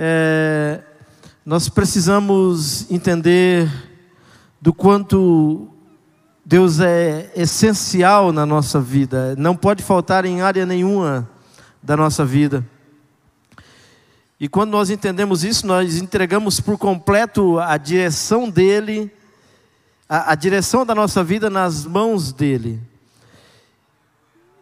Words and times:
é, 0.00 0.80
nós 1.44 1.68
precisamos 1.68 2.88
entender 2.88 3.68
do 4.60 4.72
quanto 4.72 5.66
Deus 6.46 6.78
é 6.78 7.32
essencial 7.34 8.30
na 8.30 8.46
nossa 8.46 8.80
vida, 8.80 9.34
não 9.36 9.56
pode 9.56 9.82
faltar 9.82 10.24
em 10.24 10.40
área 10.40 10.64
nenhuma 10.64 11.28
da 11.82 11.96
nossa 11.96 12.24
vida. 12.24 12.64
E 14.38 14.48
quando 14.48 14.70
nós 14.70 14.88
entendemos 14.88 15.42
isso, 15.42 15.66
nós 15.66 16.00
entregamos 16.00 16.60
por 16.60 16.78
completo 16.78 17.58
a 17.58 17.76
direção 17.76 18.48
dele, 18.48 19.12
a, 20.08 20.30
a 20.30 20.34
direção 20.36 20.86
da 20.86 20.94
nossa 20.94 21.24
vida 21.24 21.50
nas 21.50 21.84
mãos 21.84 22.32
dele. 22.32 22.80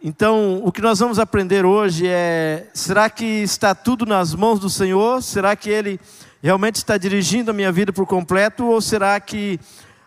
Então, 0.09 0.61
o 0.63 0.71
que 0.71 0.79
nós 0.79 0.99
vamos 0.99 1.19
aprender 1.19 1.65
hoje 1.65 2.07
é: 2.07 2.69
será 2.73 3.09
que 3.09 3.25
está 3.25 3.75
tudo 3.75 4.05
nas 4.05 4.33
mãos 4.33 4.57
do 4.57 4.69
Senhor? 4.69 5.21
Será 5.21 5.53
que 5.53 5.69
Ele 5.69 5.99
realmente 6.41 6.75
está 6.75 6.97
dirigindo 6.97 7.51
a 7.51 7.53
minha 7.53 7.73
vida 7.73 7.91
por 7.91 8.07
completo? 8.07 8.67
Ou 8.67 8.79
será 8.79 9.19
que 9.19 9.59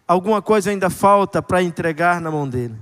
alguma 0.08 0.40
coisa 0.40 0.70
ainda 0.70 0.88
falta 0.88 1.42
para 1.42 1.62
entregar 1.62 2.18
na 2.18 2.30
mão 2.30 2.48
dele? 2.48 2.76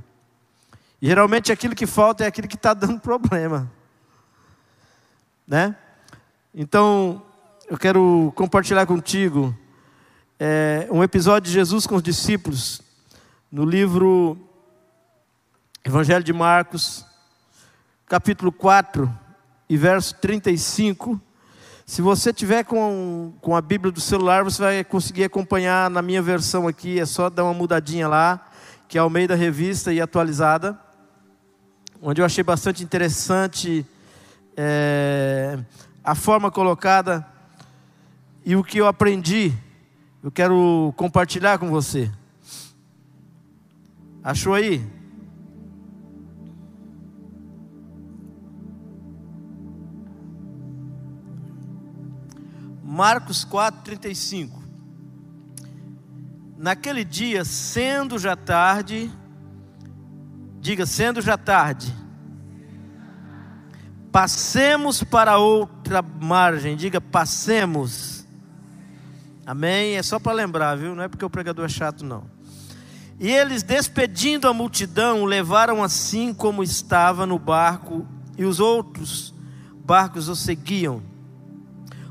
E 1.02 1.08
geralmente 1.08 1.50
aquilo 1.50 1.74
que 1.74 1.88
falta 1.88 2.22
é 2.22 2.28
aquilo 2.28 2.46
que 2.46 2.54
está 2.54 2.72
dando 2.72 3.00
problema, 3.02 3.68
né? 5.44 5.74
Então, 6.54 7.20
eu 7.68 7.76
quero 7.76 8.32
compartilhar 8.36 8.86
contigo 8.86 9.52
é, 10.38 10.86
um 10.88 11.02
episódio 11.02 11.48
de 11.48 11.52
Jesus 11.52 11.84
com 11.84 11.96
os 11.96 12.02
discípulos 12.02 12.80
no 13.50 13.64
livro 13.64 14.38
Evangelho 15.84 16.22
de 16.22 16.32
Marcos, 16.32 17.07
capítulo 18.08 18.50
4 18.50 19.12
e 19.68 19.76
verso 19.76 20.14
35. 20.14 21.20
Se 21.84 22.00
você 22.00 22.32
tiver 22.32 22.64
com, 22.64 23.34
com 23.42 23.54
a 23.54 23.60
Bíblia 23.60 23.92
do 23.92 24.00
celular, 24.00 24.42
você 24.42 24.62
vai 24.62 24.84
conseguir 24.84 25.24
acompanhar 25.24 25.90
na 25.90 26.00
minha 26.00 26.22
versão 26.22 26.66
aqui, 26.66 26.98
é 26.98 27.04
só 27.04 27.28
dar 27.28 27.44
uma 27.44 27.52
mudadinha 27.52 28.08
lá, 28.08 28.48
que 28.88 28.96
é 28.96 29.00
ao 29.00 29.10
meio 29.10 29.28
da 29.28 29.34
revista 29.34 29.92
e 29.92 30.00
atualizada, 30.00 30.78
onde 32.00 32.22
eu 32.22 32.24
achei 32.24 32.42
bastante 32.42 32.82
interessante 32.82 33.84
é, 34.56 35.58
a 36.02 36.14
forma 36.14 36.50
colocada 36.50 37.26
e 38.42 38.56
o 38.56 38.64
que 38.64 38.78
eu 38.78 38.86
aprendi, 38.86 39.52
eu 40.24 40.30
quero 40.30 40.94
compartilhar 40.96 41.58
com 41.58 41.68
você. 41.68 42.10
Achou 44.24 44.54
aí? 44.54 44.97
Marcos 52.98 53.44
4:35. 53.44 54.60
Naquele 56.56 57.04
dia, 57.04 57.44
sendo 57.44 58.18
já 58.18 58.34
tarde, 58.34 59.08
diga, 60.60 60.84
sendo 60.84 61.22
já 61.22 61.38
tarde, 61.38 61.94
Passemos 64.10 65.04
para 65.04 65.38
outra 65.38 66.02
margem. 66.02 66.74
Diga, 66.74 67.00
passemos. 67.00 68.26
Amém? 69.46 69.96
É 69.96 70.02
só 70.02 70.18
para 70.18 70.32
lembrar, 70.32 70.76
viu? 70.76 70.94
Não 70.94 71.04
é 71.04 71.08
porque 71.08 71.24
o 71.24 71.30
pregador 71.30 71.66
é 71.66 71.68
chato, 71.68 72.04
não. 72.04 72.24
E 73.20 73.30
eles, 73.30 73.62
despedindo 73.62 74.48
a 74.48 74.54
multidão, 74.54 75.24
levaram 75.24 75.84
assim 75.84 76.34
como 76.34 76.64
estava 76.64 77.26
no 77.26 77.38
barco, 77.38 78.08
e 78.36 78.44
os 78.44 78.58
outros 78.58 79.32
barcos 79.84 80.28
o 80.28 80.34
seguiam. 80.34 81.00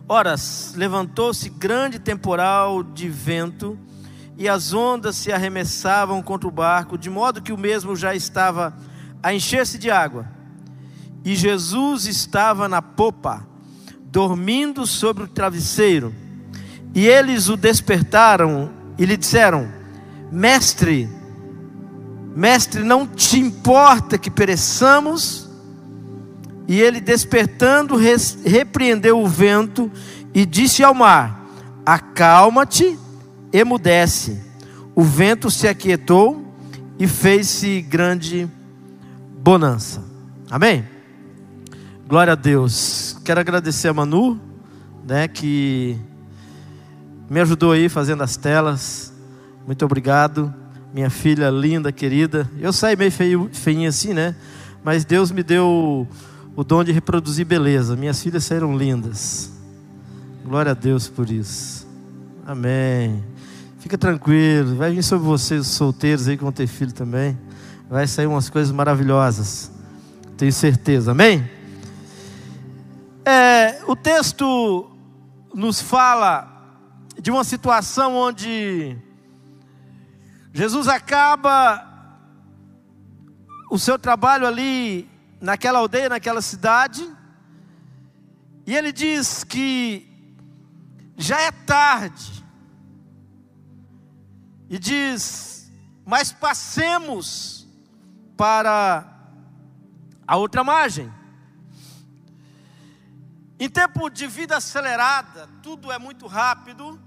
Ora, 0.10 0.36
levantou-se 0.74 1.50
grande 1.50 2.00
temporal 2.00 2.82
de 2.82 3.10
vento, 3.10 3.78
e 4.38 4.48
as 4.48 4.72
ondas 4.72 5.18
se 5.18 5.34
arremessavam 5.34 6.22
contra 6.22 6.48
o 6.48 6.52
barco, 6.52 6.98
de 6.98 7.10
modo 7.10 7.42
que 7.42 7.52
o 7.52 7.58
mesmo 7.58 7.94
já 7.94 8.16
estava 8.16 8.74
a 9.22 9.34
encher-se 9.34 9.78
de 9.78 9.92
água. 9.92 10.26
E 11.26 11.36
Jesus 11.36 12.06
estava 12.06 12.70
na 12.70 12.82
popa, 12.82 13.46
dormindo 14.04 14.88
sobre 14.88 15.24
o 15.24 15.28
travesseiro. 15.28 16.16
E 16.96 17.06
eles 17.06 17.50
o 17.50 17.58
despertaram 17.58 18.72
e 18.98 19.04
lhe 19.04 19.18
disseram: 19.18 19.68
Mestre, 20.32 21.10
mestre, 22.34 22.82
não 22.82 23.06
te 23.06 23.38
importa 23.38 24.18
que 24.18 24.32
pereçamos? 24.32 25.47
E 26.68 26.82
ele, 26.82 27.00
despertando, 27.00 27.96
repreendeu 27.96 29.22
o 29.22 29.28
vento 29.28 29.90
e 30.34 30.46
disse 30.46 30.84
ao 30.84 30.94
mar: 30.94 31.48
Acalma-te, 31.86 33.00
emudece. 33.54 34.42
O 34.94 35.04
vento 35.04 35.50
se 35.50 35.68
aquietou 35.68 36.44
e 37.00 37.08
fez-se 37.08 37.82
grande 37.82 38.50
bonança. 39.40 40.04
Amém? 40.50 40.86
Glória 42.08 42.34
a 42.34 42.36
Deus. 42.36 43.18
Quero 43.24 43.40
agradecer 43.40 43.88
a 43.88 43.94
Manu, 43.94 44.40
né, 45.08 45.28
que 45.28 45.98
me 47.30 47.40
ajudou 47.40 47.72
aí 47.72 47.88
fazendo 47.88 48.24
as 48.24 48.36
telas. 48.36 49.14
Muito 49.66 49.86
obrigado. 49.86 50.54
Minha 50.94 51.10
filha 51.10 51.50
linda, 51.50 51.92
querida. 51.92 52.50
Eu 52.60 52.74
saí 52.74 52.96
meio 52.96 53.12
feio, 53.12 53.50
feinha 53.54 53.90
assim, 53.90 54.14
né? 54.14 54.36
Mas 54.84 55.06
Deus 55.06 55.32
me 55.32 55.44
deu 55.44 56.08
o 56.58 56.64
dom 56.64 56.84
de 56.84 56.92
reproduzir 56.92 57.46
beleza. 57.46 57.96
Minhas 57.96 58.20
filhas 58.20 58.44
saíram 58.44 58.76
lindas. 58.76 59.52
Glória 60.44 60.72
a 60.72 60.74
Deus 60.74 61.08
por 61.08 61.30
isso. 61.30 61.88
Amém. 62.48 63.24
Fica 63.78 63.96
tranquilo. 63.96 64.76
Vai 64.76 64.92
vir 64.92 65.04
sobre 65.04 65.28
vocês, 65.28 65.62
os 65.62 65.68
solteiros 65.68 66.28
aí 66.28 66.36
que 66.36 66.42
vão 66.42 66.52
ter 66.52 66.66
filho 66.66 66.92
também. 66.92 67.38
Vai 67.88 68.08
sair 68.08 68.26
umas 68.26 68.50
coisas 68.50 68.74
maravilhosas. 68.74 69.72
Tenho 70.36 70.52
certeza. 70.52 71.12
Amém? 71.12 71.48
É, 73.24 73.84
o 73.86 73.96
texto 73.96 74.90
nos 75.54 75.80
fala 75.80 76.52
de 77.22 77.30
uma 77.30 77.44
situação 77.44 78.16
onde 78.16 78.98
Jesus 80.52 80.88
acaba 80.88 81.86
o 83.70 83.78
seu 83.78 84.00
trabalho 84.00 84.48
ali 84.48 85.08
naquela 85.40 85.80
aldeia, 85.80 86.10
naquela 86.10 86.42
cidade, 86.42 87.08
e 88.66 88.76
ele 88.76 88.92
diz 88.92 89.44
que 89.44 90.36
já 91.16 91.42
é 91.42 91.52
tarde, 91.52 92.46
e 94.70 94.78
diz: 94.78 95.72
Mas 96.06 96.32
passemos 96.32 97.68
para 98.36 99.08
a 100.28 100.36
outra 100.36 100.64
margem. 100.64 101.12
Em 103.60 103.70
tempo 103.70 104.10
de 104.10 104.28
vida 104.28 104.58
acelerada, 104.58 105.50
tudo 105.64 105.92
é 105.92 105.98
muito 105.98 106.28
rápido. 106.28 107.02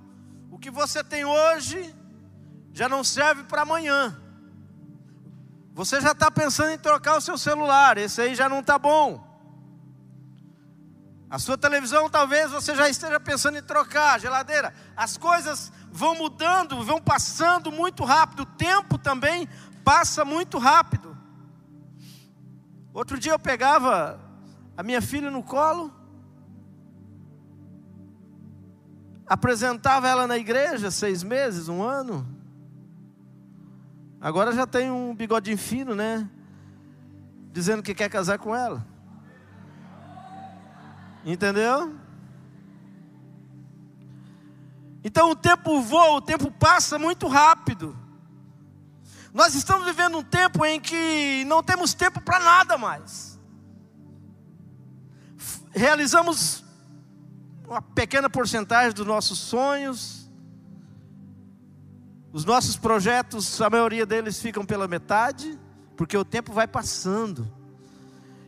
O 0.51 0.59
que 0.59 0.71
você 0.71 1.05
tem 1.05 1.25
hoje 1.25 1.95
já 2.73 2.89
não 2.89 3.05
serve 3.05 3.45
para 3.45 3.63
amanhã. 3.63 4.21
Você 5.81 5.99
já 5.99 6.13
está 6.13 6.31
pensando 6.31 6.73
em 6.73 6.79
trocar 6.79 7.17
o 7.17 7.23
seu 7.23 7.39
celular, 7.39 7.97
esse 7.97 8.21
aí 8.21 8.35
já 8.35 8.51
não 8.51 8.61
está 8.61 8.79
bom. 8.79 9.27
A 11.31 11.39
sua 11.39 11.57
televisão 11.57 12.11
talvez 12.11 12.51
você 12.51 12.77
já 12.77 12.87
esteja 12.87 13.19
pensando 13.19 13.57
em 13.57 13.63
trocar, 13.63 14.21
geladeira. 14.21 14.75
As 14.95 15.17
coisas 15.17 15.73
vão 15.91 16.15
mudando, 16.15 16.85
vão 16.85 17.01
passando 17.01 17.73
muito 17.73 18.05
rápido. 18.05 18.43
O 18.43 18.47
tempo 18.47 18.99
também 18.99 19.49
passa 19.83 20.23
muito 20.23 20.59
rápido. 20.59 21.17
Outro 22.93 23.19
dia 23.19 23.33
eu 23.33 23.39
pegava 23.39 24.21
a 24.77 24.83
minha 24.83 25.01
filha 25.01 25.31
no 25.31 25.43
colo, 25.43 25.91
apresentava 29.27 30.07
ela 30.07 30.27
na 30.27 30.37
igreja 30.37 30.91
seis 30.91 31.23
meses, 31.23 31.71
um 31.71 31.83
ano. 31.83 32.40
Agora 34.21 34.53
já 34.53 34.67
tem 34.67 34.91
um 34.91 35.15
bigodinho 35.15 35.57
fino, 35.57 35.95
né? 35.95 36.29
Dizendo 37.53 37.83
que 37.83 37.95
quer 37.95 38.11
casar 38.11 38.39
com 38.39 38.55
ela. 38.55 38.87
Entendeu? 41.25 41.95
Então 45.03 45.31
o 45.31 45.37
tempo 45.37 45.81
voa, 45.81 46.17
o 46.17 46.21
tempo 46.21 46.51
passa 46.51 46.99
muito 46.99 47.27
rápido. 47.27 47.97
Nós 49.33 49.55
estamos 49.55 49.87
vivendo 49.87 50.19
um 50.19 50.23
tempo 50.23 50.65
em 50.67 50.81
que 50.81 51.45
não 51.47 51.63
temos 51.63 51.95
tempo 51.95 52.21
para 52.21 52.39
nada 52.41 52.77
mais. 52.77 53.39
Realizamos 55.71 56.65
uma 57.67 57.81
pequena 57.81 58.29
porcentagem 58.29 58.93
dos 58.93 59.07
nossos 59.07 59.39
sonhos. 59.39 60.20
Os 62.33 62.45
nossos 62.45 62.77
projetos, 62.77 63.61
a 63.61 63.69
maioria 63.69 64.07
deles 64.07 64.41
ficam 64.41 64.65
pela 64.65 64.87
metade, 64.87 65.59
porque 65.97 66.17
o 66.17 66.25
tempo 66.25 66.53
vai 66.53 66.67
passando. 66.67 67.51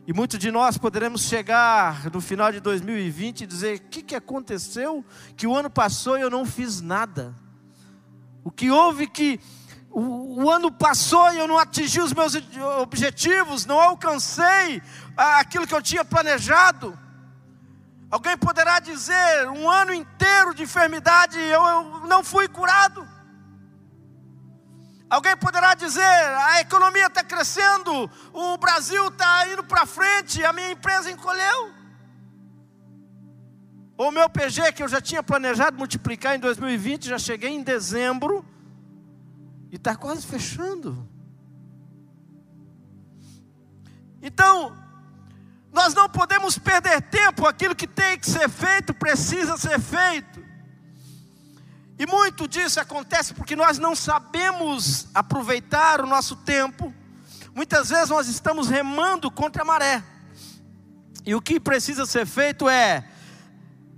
E 0.07 0.13
muitos 0.13 0.39
de 0.39 0.51
nós 0.51 0.77
poderemos 0.77 1.23
chegar 1.23 2.09
no 2.09 2.21
final 2.21 2.49
de 2.49 2.61
2020 2.61 3.41
e 3.41 3.45
dizer: 3.45 3.77
o 3.79 3.81
que, 3.89 4.01
que 4.01 4.15
aconteceu? 4.15 5.03
Que 5.35 5.45
o 5.45 5.53
ano 5.53 5.69
passou 5.69 6.17
e 6.17 6.21
eu 6.21 6.29
não 6.29 6.45
fiz 6.45 6.79
nada. 6.79 7.35
O 8.41 8.51
que 8.51 8.71
houve 8.71 9.05
que 9.05 9.37
o, 9.91 10.43
o 10.43 10.49
ano 10.49 10.71
passou 10.71 11.33
e 11.33 11.37
eu 11.37 11.47
não 11.47 11.57
atingi 11.57 11.99
os 11.99 12.13
meus 12.13 12.33
objetivos, 12.81 13.65
não 13.65 13.79
alcancei 13.79 14.81
aquilo 15.15 15.67
que 15.67 15.75
eu 15.75 15.81
tinha 15.81 16.05
planejado. 16.05 16.97
Alguém 18.09 18.37
poderá 18.37 18.79
dizer: 18.79 19.49
um 19.49 19.69
ano 19.69 19.93
inteiro 19.93 20.53
de 20.53 20.63
enfermidade 20.63 21.37
eu, 21.37 21.61
eu 21.61 22.07
não 22.07 22.23
fui 22.23 22.47
curado. 22.47 23.12
Alguém 25.13 25.37
poderá 25.37 25.75
dizer: 25.75 26.01
a 26.01 26.61
economia 26.61 27.05
está 27.05 27.23
crescendo, 27.23 28.09
o 28.33 28.57
Brasil 28.57 29.09
está 29.09 29.47
indo 29.47 29.63
para 29.63 29.85
frente, 29.85 30.43
a 30.43 30.51
minha 30.51 30.71
empresa 30.71 31.11
encolheu. 31.11 31.71
O 33.95 34.09
meu 34.09 34.27
PG, 34.27 34.71
que 34.71 34.81
eu 34.81 34.87
já 34.87 34.99
tinha 34.99 35.21
planejado 35.21 35.77
multiplicar 35.77 36.35
em 36.35 36.39
2020, 36.39 37.09
já 37.09 37.19
cheguei 37.19 37.51
em 37.51 37.61
dezembro 37.61 38.43
e 39.71 39.75
está 39.75 39.95
quase 39.95 40.25
fechando. 40.25 41.07
Então, 44.19 44.75
nós 45.71 45.93
não 45.93 46.09
podemos 46.09 46.57
perder 46.57 47.03
tempo, 47.03 47.45
aquilo 47.45 47.75
que 47.75 47.85
tem 47.85 48.17
que 48.17 48.27
ser 48.27 48.49
feito, 48.49 48.95
precisa 48.95 49.57
ser 49.57 49.79
feito. 49.79 50.42
E 52.03 52.05
muito 52.05 52.49
disso 52.49 52.81
acontece 52.81 53.33
porque 53.33 53.55
nós 53.55 53.79
não 53.79 53.95
sabemos 53.95 55.07
aproveitar 55.13 56.01
o 56.01 56.05
nosso 56.05 56.35
tempo. 56.35 56.93
Muitas 57.55 57.91
vezes 57.91 58.09
nós 58.09 58.27
estamos 58.27 58.67
remando 58.67 59.31
contra 59.31 59.61
a 59.61 59.65
maré. 59.65 60.03
E 61.25 61.33
o 61.33 61.41
que 61.41 61.61
precisa 61.61 62.05
ser 62.05 62.25
feito 62.25 62.67
é 62.67 63.07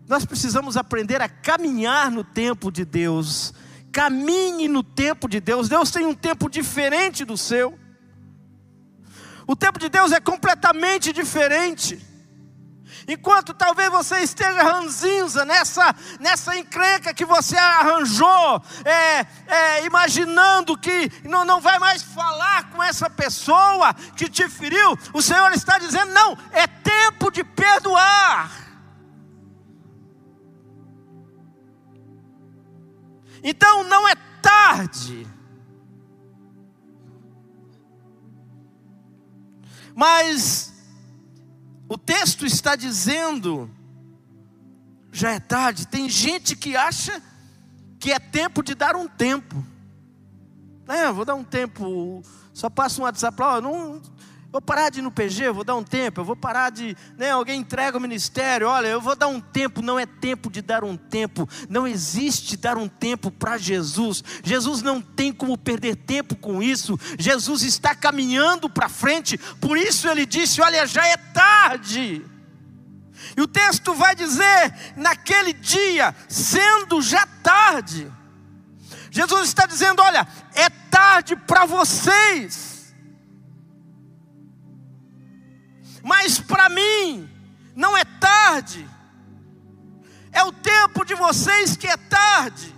nós 0.07 0.23
precisamos 0.23 0.77
aprender 0.77 1.19
a 1.19 1.27
caminhar 1.27 2.11
no 2.11 2.23
tempo 2.23 2.71
de 2.71 2.85
Deus. 2.85 3.51
Caminhe 3.91 4.67
no 4.67 4.83
tempo 4.83 5.27
de 5.27 5.39
Deus. 5.39 5.67
Deus 5.67 5.89
tem 5.89 6.05
um 6.05 6.13
tempo 6.13 6.47
diferente 6.47 7.25
do 7.25 7.35
seu. 7.35 7.75
O 9.47 9.55
tempo 9.55 9.79
de 9.79 9.89
Deus 9.89 10.11
é 10.11 10.19
completamente 10.19 11.11
diferente. 11.11 11.99
Enquanto 13.07 13.53
talvez 13.53 13.89
você 13.89 14.19
esteja 14.19 14.63
ranzinza 14.63 15.45
nessa, 15.45 15.95
nessa 16.19 16.57
encrenca 16.57 17.13
que 17.13 17.23
você 17.23 17.55
arranjou, 17.55 18.61
é, 18.83 19.25
é, 19.47 19.85
imaginando 19.85 20.77
que 20.77 21.11
não, 21.23 21.45
não 21.45 21.61
vai 21.61 21.77
mais 21.77 22.01
falar 22.01 22.71
com 22.71 22.81
essa 22.81 23.07
pessoa 23.09 23.93
que 24.15 24.27
te 24.27 24.49
feriu, 24.49 24.97
o 25.13 25.21
Senhor 25.21 25.51
está 25.51 25.77
dizendo: 25.77 26.13
não, 26.13 26.35
é 26.51 26.65
tempo 26.65 27.31
de 27.31 27.43
perdoar. 27.43 28.51
Então 33.43 33.83
não 33.83 34.07
é 34.09 34.15
tarde. 34.41 35.27
Mas 39.95 40.74
o 41.87 41.97
texto 41.97 42.45
está 42.45 42.75
dizendo, 42.75 43.69
já 45.11 45.31
é 45.31 45.39
tarde. 45.39 45.87
Tem 45.87 46.09
gente 46.09 46.55
que 46.55 46.75
acha 46.75 47.21
que 47.99 48.11
é 48.11 48.19
tempo 48.19 48.63
de 48.63 48.75
dar 48.75 48.95
um 48.95 49.07
tempo. 49.07 49.63
É, 50.87 51.11
vou 51.11 51.25
dar 51.25 51.35
um 51.35 51.43
tempo. 51.43 52.21
Só 52.53 52.69
passa 52.69 53.01
um 53.01 53.03
WhatsApp 53.03 53.39
lá, 53.39 53.61
não, 53.61 54.01
vou 54.55 54.61
parar 54.61 54.89
de 54.89 54.99
ir 54.99 55.01
no 55.01 55.11
PG, 55.11 55.49
vou 55.49 55.65
dar 55.65 55.75
um 55.75 55.83
tempo, 55.83 56.21
eu 56.21 56.23
vou 56.23 56.35
parar 56.35 56.69
de, 56.69 56.95
né, 57.17 57.31
alguém 57.31 57.59
entrega 57.59 57.97
o 57.97 57.99
ministério, 57.99 58.69
olha, 58.69 58.87
eu 58.87 59.01
vou 59.01 59.13
dar 59.13 59.27
um 59.27 59.41
tempo, 59.41 59.81
não 59.81 59.99
é 59.99 60.05
tempo 60.05 60.49
de 60.49 60.61
dar 60.61 60.81
um 60.81 60.95
tempo, 60.95 61.45
não 61.67 61.85
existe 61.85 62.55
dar 62.55 62.77
um 62.77 62.87
tempo 62.87 63.29
para 63.29 63.57
Jesus, 63.57 64.23
Jesus 64.45 64.81
não 64.81 65.01
tem 65.01 65.33
como 65.33 65.57
perder 65.57 65.97
tempo 65.97 66.37
com 66.37 66.63
isso, 66.63 66.97
Jesus 67.19 67.63
está 67.63 67.93
caminhando 67.93 68.69
para 68.69 68.87
frente, 68.87 69.37
por 69.59 69.77
isso 69.77 70.07
ele 70.07 70.25
disse: 70.25 70.61
olha, 70.61 70.87
já 70.87 71.05
é 71.05 71.17
tarde. 71.17 72.25
E 73.35 73.41
o 73.41 73.47
texto 73.47 73.93
vai 73.93 74.15
dizer: 74.15 74.73
naquele 74.95 75.51
dia, 75.51 76.15
sendo 76.29 77.01
já 77.01 77.27
tarde, 77.43 78.09
Jesus 79.11 79.49
está 79.49 79.65
dizendo: 79.65 80.01
olha, 80.01 80.25
é 80.53 80.69
tarde 80.69 81.35
para 81.35 81.65
vocês 81.65 82.74
mas 86.05 86.39
para 86.39 86.69
mim 86.69 87.27
não 87.75 87.97
é 87.97 88.05
tarde, 88.05 88.87
é 90.31 90.43
o 90.43 90.51
tempo 90.51 91.03
de 91.03 91.15
vocês 91.15 91.75
que 91.75 91.87
é 91.87 91.97
tarde. 91.97 92.75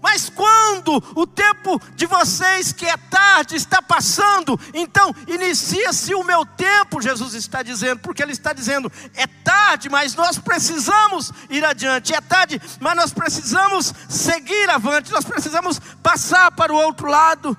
Mas 0.00 0.30
quando 0.30 0.96
o 1.14 1.26
tempo 1.26 1.78
de 1.94 2.06
vocês 2.06 2.72
que 2.72 2.86
é 2.86 2.96
tarde 2.96 3.56
está 3.56 3.82
passando, 3.82 4.58
então 4.72 5.14
inicia-se 5.26 6.14
o 6.14 6.24
meu 6.24 6.46
tempo, 6.46 7.02
Jesus 7.02 7.34
está 7.34 7.62
dizendo, 7.62 8.00
porque 8.00 8.22
Ele 8.22 8.32
está 8.32 8.54
dizendo: 8.54 8.90
é 9.14 9.26
tarde, 9.26 9.90
mas 9.90 10.14
nós 10.14 10.38
precisamos 10.38 11.30
ir 11.50 11.66
adiante, 11.66 12.14
é 12.14 12.20
tarde, 12.22 12.62
mas 12.80 12.96
nós 12.96 13.12
precisamos 13.12 13.92
seguir 14.08 14.70
avante, 14.70 15.12
nós 15.12 15.24
precisamos 15.26 15.78
passar 16.02 16.50
para 16.52 16.72
o 16.72 16.76
outro 16.76 17.08
lado. 17.08 17.54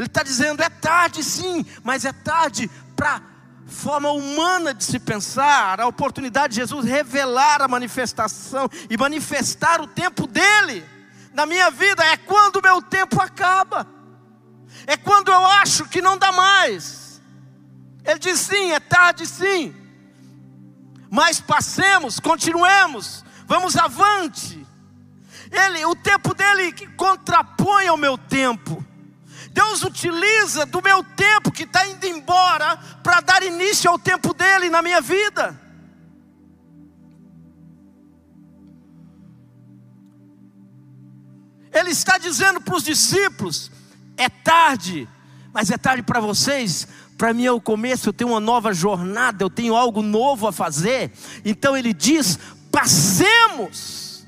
Ele 0.00 0.06
está 0.06 0.22
dizendo: 0.22 0.62
é 0.62 0.70
tarde 0.70 1.22
sim, 1.22 1.64
mas 1.84 2.06
é 2.06 2.12
tarde 2.12 2.70
para 2.96 3.20
forma 3.66 4.10
humana 4.10 4.72
de 4.72 4.82
se 4.82 4.98
pensar, 4.98 5.78
a 5.78 5.86
oportunidade 5.86 6.54
de 6.54 6.60
Jesus 6.60 6.86
revelar 6.86 7.60
a 7.60 7.68
manifestação 7.68 8.68
e 8.88 8.96
manifestar 8.96 9.80
o 9.80 9.86
tempo 9.86 10.26
dele 10.26 10.84
na 11.34 11.44
minha 11.44 11.70
vida 11.70 12.02
é 12.02 12.16
quando 12.16 12.56
o 12.56 12.62
meu 12.62 12.80
tempo 12.80 13.20
acaba, 13.20 13.86
é 14.86 14.96
quando 14.96 15.30
eu 15.30 15.46
acho 15.46 15.84
que 15.84 16.00
não 16.00 16.16
dá 16.16 16.32
mais. 16.32 17.20
Ele 18.02 18.18
diz 18.18 18.40
sim, 18.40 18.72
é 18.72 18.80
tarde 18.80 19.26
sim, 19.26 19.76
mas 21.10 21.42
passemos, 21.42 22.18
continuemos, 22.18 23.22
vamos 23.46 23.76
avante. 23.76 24.66
Ele, 25.50 25.84
o 25.84 25.94
tempo 25.94 26.32
dele 26.32 26.72
contrapõe 26.96 27.86
ao 27.86 27.98
meu 27.98 28.16
tempo. 28.16 28.82
Deus 29.52 29.82
utiliza 29.82 30.64
do 30.64 30.80
meu 30.80 31.02
tempo 31.02 31.50
que 31.50 31.64
está 31.64 31.86
indo 31.86 32.06
embora 32.06 32.76
para 33.02 33.20
dar 33.20 33.42
início 33.42 33.90
ao 33.90 33.98
tempo 33.98 34.32
dele 34.32 34.70
na 34.70 34.80
minha 34.80 35.00
vida. 35.00 35.58
Ele 41.72 41.90
está 41.90 42.18
dizendo 42.18 42.60
para 42.60 42.76
os 42.76 42.84
discípulos: 42.84 43.70
é 44.16 44.28
tarde, 44.28 45.08
mas 45.52 45.70
é 45.70 45.78
tarde 45.78 46.02
para 46.02 46.20
vocês. 46.20 46.86
Para 47.16 47.34
mim 47.34 47.44
é 47.44 47.52
o 47.52 47.60
começo, 47.60 48.08
eu 48.08 48.12
tenho 48.12 48.30
uma 48.30 48.40
nova 48.40 48.72
jornada, 48.72 49.44
eu 49.44 49.50
tenho 49.50 49.76
algo 49.76 50.00
novo 50.00 50.46
a 50.46 50.52
fazer. 50.52 51.12
Então 51.44 51.76
ele 51.76 51.92
diz: 51.92 52.38
passemos 52.70 54.26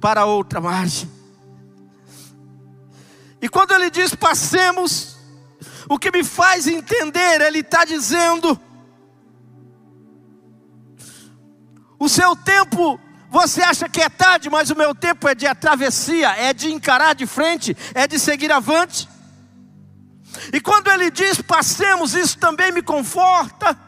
para 0.00 0.26
outra 0.26 0.60
margem. 0.60 1.13
E 3.44 3.48
quando 3.50 3.72
ele 3.72 3.90
diz 3.90 4.14
passemos, 4.14 5.18
o 5.86 5.98
que 5.98 6.10
me 6.10 6.24
faz 6.24 6.66
entender, 6.66 7.42
ele 7.42 7.58
está 7.58 7.84
dizendo: 7.84 8.58
o 11.98 12.08
seu 12.08 12.34
tempo, 12.34 12.98
você 13.28 13.60
acha 13.60 13.86
que 13.86 14.00
é 14.00 14.08
tarde, 14.08 14.48
mas 14.48 14.70
o 14.70 14.74
meu 14.74 14.94
tempo 14.94 15.28
é 15.28 15.34
de 15.34 15.54
travessia, 15.56 16.30
é 16.30 16.54
de 16.54 16.72
encarar 16.72 17.14
de 17.14 17.26
frente, 17.26 17.76
é 17.92 18.06
de 18.06 18.18
seguir 18.18 18.50
avante. 18.50 19.06
E 20.50 20.58
quando 20.58 20.90
ele 20.90 21.10
diz 21.10 21.42
passemos, 21.42 22.14
isso 22.14 22.38
também 22.38 22.72
me 22.72 22.80
conforta. 22.80 23.78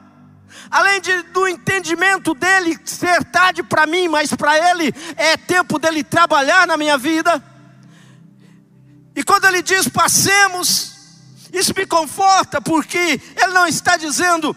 Além 0.71 1.01
de, 1.01 1.23
do 1.33 1.49
entendimento 1.49 2.35
dele 2.35 2.79
ser 2.85 3.25
tarde 3.25 3.63
para 3.63 3.87
mim, 3.87 4.07
mas 4.07 4.35
para 4.35 4.71
ele 4.71 4.95
é 5.17 5.35
tempo 5.39 5.79
dele 5.79 6.05
trabalhar 6.05 6.67
na 6.67 6.77
minha 6.77 6.99
vida. 6.99 7.56
E 9.17 9.25
quando 9.25 9.47
ele 9.47 9.63
diz 9.63 9.89
passemos, 9.89 10.93
isso 11.51 11.73
me 11.75 11.87
conforta, 11.87 12.61
porque 12.61 13.19
ele 13.35 13.53
não 13.53 13.67
está 13.67 13.97
dizendo, 13.97 14.55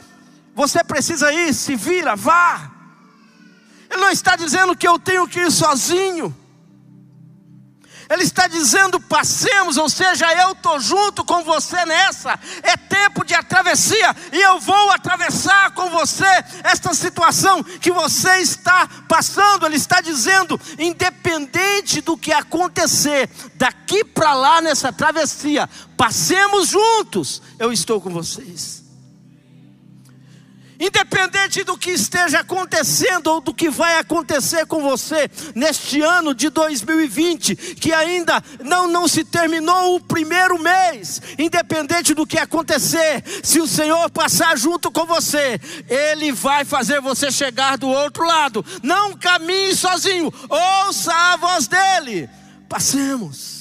você 0.54 0.84
precisa 0.84 1.32
ir, 1.32 1.54
se 1.54 1.78
vira, 1.78 2.13
vá. 2.13 2.70
Ele 3.89 4.01
não 4.01 4.12
está 4.12 4.36
dizendo 4.36 4.75
que 4.75 4.86
eu 4.86 5.00
tenho 5.00 5.25
que 5.28 5.39
ir 5.39 5.50
sozinho. 5.50 6.36
Ele 8.10 8.24
está 8.24 8.48
dizendo: 8.48 9.00
passemos, 9.00 9.78
ou 9.78 9.88
seja, 9.89 10.25
eu 10.34 10.54
estou 10.54 10.80
junto 10.80 11.24
com 11.24 11.44
você 11.44 11.86
nessa. 11.86 12.39
É 12.63 12.75
tempo 12.75 13.24
de 13.24 13.36
travessia 13.44 14.16
e 14.32 14.42
eu 14.42 14.60
vou 14.60 14.92
atravessar 14.92 15.72
com 15.72 15.89
você 15.89 16.25
esta 16.63 16.94
situação 16.94 17.63
que 17.63 17.92
você 17.92 18.38
está 18.38 18.88
passando. 19.08 19.66
Ele 19.66 19.75
está 19.75 20.01
dizendo: 20.01 20.60
independente 20.78 22.01
do 22.01 22.18
que 22.18 22.32
acontecer 22.32 23.30
daqui 23.56 24.04
para 24.04 24.34
lá 24.34 24.62
nessa 24.62 24.92
travessia, 24.92 25.70
passemos 25.98 26.70
juntos, 26.70 27.42
eu 27.58 27.72
estou 27.72 28.00
com 28.00 28.10
vocês. 28.10 28.88
Independente 30.79 31.63
do 31.65 31.77
que 31.77 31.91
esteja 31.91 32.39
acontecendo 32.39 33.27
ou 33.27 33.41
do 33.41 33.53
que 33.53 33.69
vai 33.69 33.98
acontecer 33.98 34.65
com 34.65 34.81
você 34.81 35.29
neste 35.53 36.01
ano 36.01 36.33
de 36.33 36.50
2020, 36.50 37.55
que 37.75 37.91
ainda 37.91 38.41
não, 38.63 38.88
não 38.88 39.05
se 39.05 39.25
terminou 39.25 39.95
o 39.95 40.00
primeiro 40.00 40.57
mês, 40.57 41.21
independente 41.38 42.13
do 42.13 42.25
que 42.25 42.38
acontecer, 42.38 43.21
se 43.43 43.59
o 43.59 43.67
Senhor 43.67 44.09
passar 44.09 44.57
junto 44.57 44.89
com 44.89 45.05
você, 45.05 45.59
Ele 45.89 46.31
vai 46.31 46.63
fazer 46.63 47.01
você 47.01 47.29
chegar 47.29 47.77
do 47.77 47.89
outro 47.89 48.25
lado. 48.25 48.65
Não 48.81 49.17
caminhe 49.17 49.75
sozinho, 49.75 50.33
ouça 50.50 51.13
a 51.13 51.36
voz 51.36 51.67
dEle. 51.67 52.29
Passemos. 52.69 53.59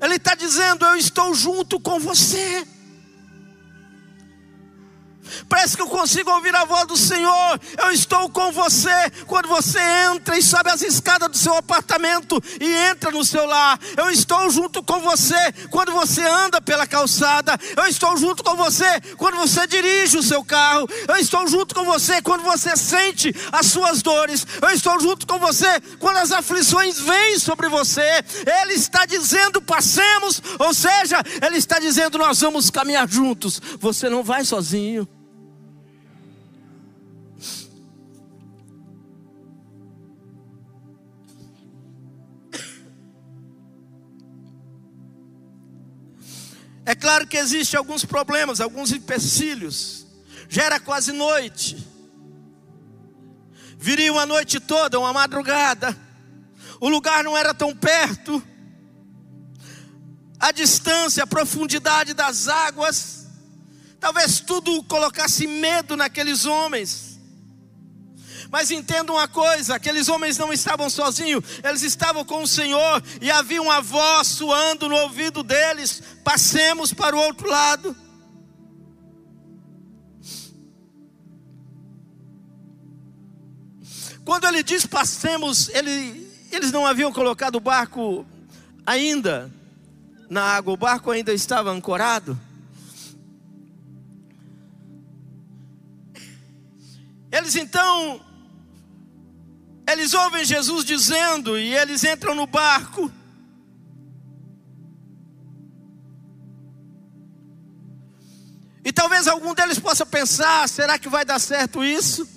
Ele 0.00 0.16
está 0.16 0.34
dizendo: 0.34 0.84
Eu 0.84 0.96
estou 0.96 1.34
junto 1.34 1.80
com 1.80 1.98
você. 1.98 2.66
Parece 5.48 5.76
que 5.76 5.82
eu 5.82 5.88
consigo 5.88 6.30
ouvir 6.30 6.54
a 6.54 6.64
voz 6.64 6.86
do 6.86 6.96
Senhor. 6.96 7.60
Eu 7.78 7.90
estou 7.92 8.28
com 8.30 8.52
você. 8.52 9.10
Quando 9.26 9.48
você 9.48 9.78
entra 10.12 10.38
e 10.38 10.42
sobe 10.42 10.70
as 10.70 10.82
escadas 10.82 11.30
do 11.30 11.36
seu 11.36 11.54
apartamento 11.56 12.42
e 12.60 12.72
entra 12.90 13.10
no 13.10 13.24
seu 13.24 13.46
lar, 13.46 13.78
eu 13.96 14.10
estou 14.10 14.50
junto 14.50 14.82
com 14.82 15.00
você. 15.00 15.52
Quando 15.70 15.92
você 15.92 16.22
anda 16.22 16.60
pela 16.60 16.86
calçada, 16.86 17.58
eu 17.76 17.86
estou 17.86 18.16
junto 18.16 18.42
com 18.42 18.56
você. 18.56 19.00
Quando 19.16 19.36
você 19.36 19.66
dirige 19.66 20.18
o 20.18 20.22
seu 20.22 20.44
carro, 20.44 20.88
eu 21.06 21.16
estou 21.16 21.46
junto 21.46 21.74
com 21.74 21.84
você. 21.84 22.20
Quando 22.22 22.42
você 22.42 22.76
sente 22.76 23.34
as 23.52 23.66
suas 23.66 24.02
dores, 24.02 24.46
eu 24.60 24.70
estou 24.70 24.98
junto 25.00 25.26
com 25.26 25.38
você. 25.38 25.80
Quando 25.98 26.18
as 26.18 26.32
aflições 26.32 26.98
vêm 26.98 27.38
sobre 27.38 27.68
você, 27.68 28.24
Ele 28.62 28.74
está 28.74 29.06
dizendo: 29.06 29.60
passemos. 29.60 30.42
Ou 30.58 30.72
seja, 30.74 31.22
Ele 31.42 31.56
está 31.56 31.78
dizendo: 31.78 32.18
nós 32.18 32.40
vamos 32.40 32.70
caminhar 32.70 33.08
juntos. 33.08 33.60
Você 33.78 34.08
não 34.08 34.22
vai 34.22 34.44
sozinho. 34.44 35.08
É 46.88 46.94
claro 46.94 47.26
que 47.26 47.36
existem 47.36 47.76
alguns 47.76 48.02
problemas, 48.02 48.62
alguns 48.62 48.92
empecilhos. 48.92 50.06
Já 50.48 50.64
era 50.64 50.80
quase 50.80 51.12
noite. 51.12 51.86
Viria 53.76 54.10
uma 54.10 54.24
noite 54.24 54.58
toda, 54.58 54.98
uma 54.98 55.12
madrugada. 55.12 55.94
O 56.80 56.88
lugar 56.88 57.22
não 57.22 57.36
era 57.36 57.52
tão 57.52 57.76
perto. 57.76 58.42
A 60.40 60.50
distância, 60.50 61.24
a 61.24 61.26
profundidade 61.26 62.14
das 62.14 62.48
águas. 62.48 63.26
Talvez 64.00 64.40
tudo 64.40 64.82
colocasse 64.84 65.46
medo 65.46 65.94
naqueles 65.94 66.46
homens. 66.46 67.07
Mas 68.50 68.70
entenda 68.70 69.12
uma 69.12 69.28
coisa: 69.28 69.74
aqueles 69.74 70.08
homens 70.08 70.38
não 70.38 70.52
estavam 70.52 70.88
sozinhos, 70.88 71.44
eles 71.62 71.82
estavam 71.82 72.24
com 72.24 72.42
o 72.42 72.46
Senhor, 72.46 73.02
e 73.20 73.30
havia 73.30 73.60
uma 73.60 73.80
voz 73.80 74.28
soando 74.28 74.88
no 74.88 74.96
ouvido 74.96 75.42
deles: 75.42 76.02
passemos 76.24 76.92
para 76.92 77.14
o 77.14 77.18
outro 77.18 77.48
lado. 77.48 77.96
Quando 84.24 84.46
ele 84.46 84.62
diz 84.62 84.84
passemos, 84.84 85.70
ele, 85.70 86.30
eles 86.52 86.70
não 86.70 86.86
haviam 86.86 87.10
colocado 87.10 87.56
o 87.56 87.60
barco 87.60 88.26
ainda 88.84 89.50
na 90.28 90.42
água, 90.42 90.74
o 90.74 90.76
barco 90.76 91.10
ainda 91.10 91.32
estava 91.32 91.70
ancorado. 91.70 92.38
Eles 97.30 97.54
então 97.56 98.20
eles 99.90 100.12
ouvem 100.12 100.44
Jesus 100.44 100.84
dizendo 100.84 101.58
e 101.58 101.74
eles 101.74 102.04
entram 102.04 102.34
no 102.34 102.46
barco. 102.46 103.10
E 108.84 108.92
talvez 108.92 109.26
algum 109.26 109.54
deles 109.54 109.78
possa 109.78 110.04
pensar: 110.04 110.68
será 110.68 110.98
que 110.98 111.08
vai 111.08 111.24
dar 111.24 111.38
certo 111.38 111.82
isso? 111.82 112.28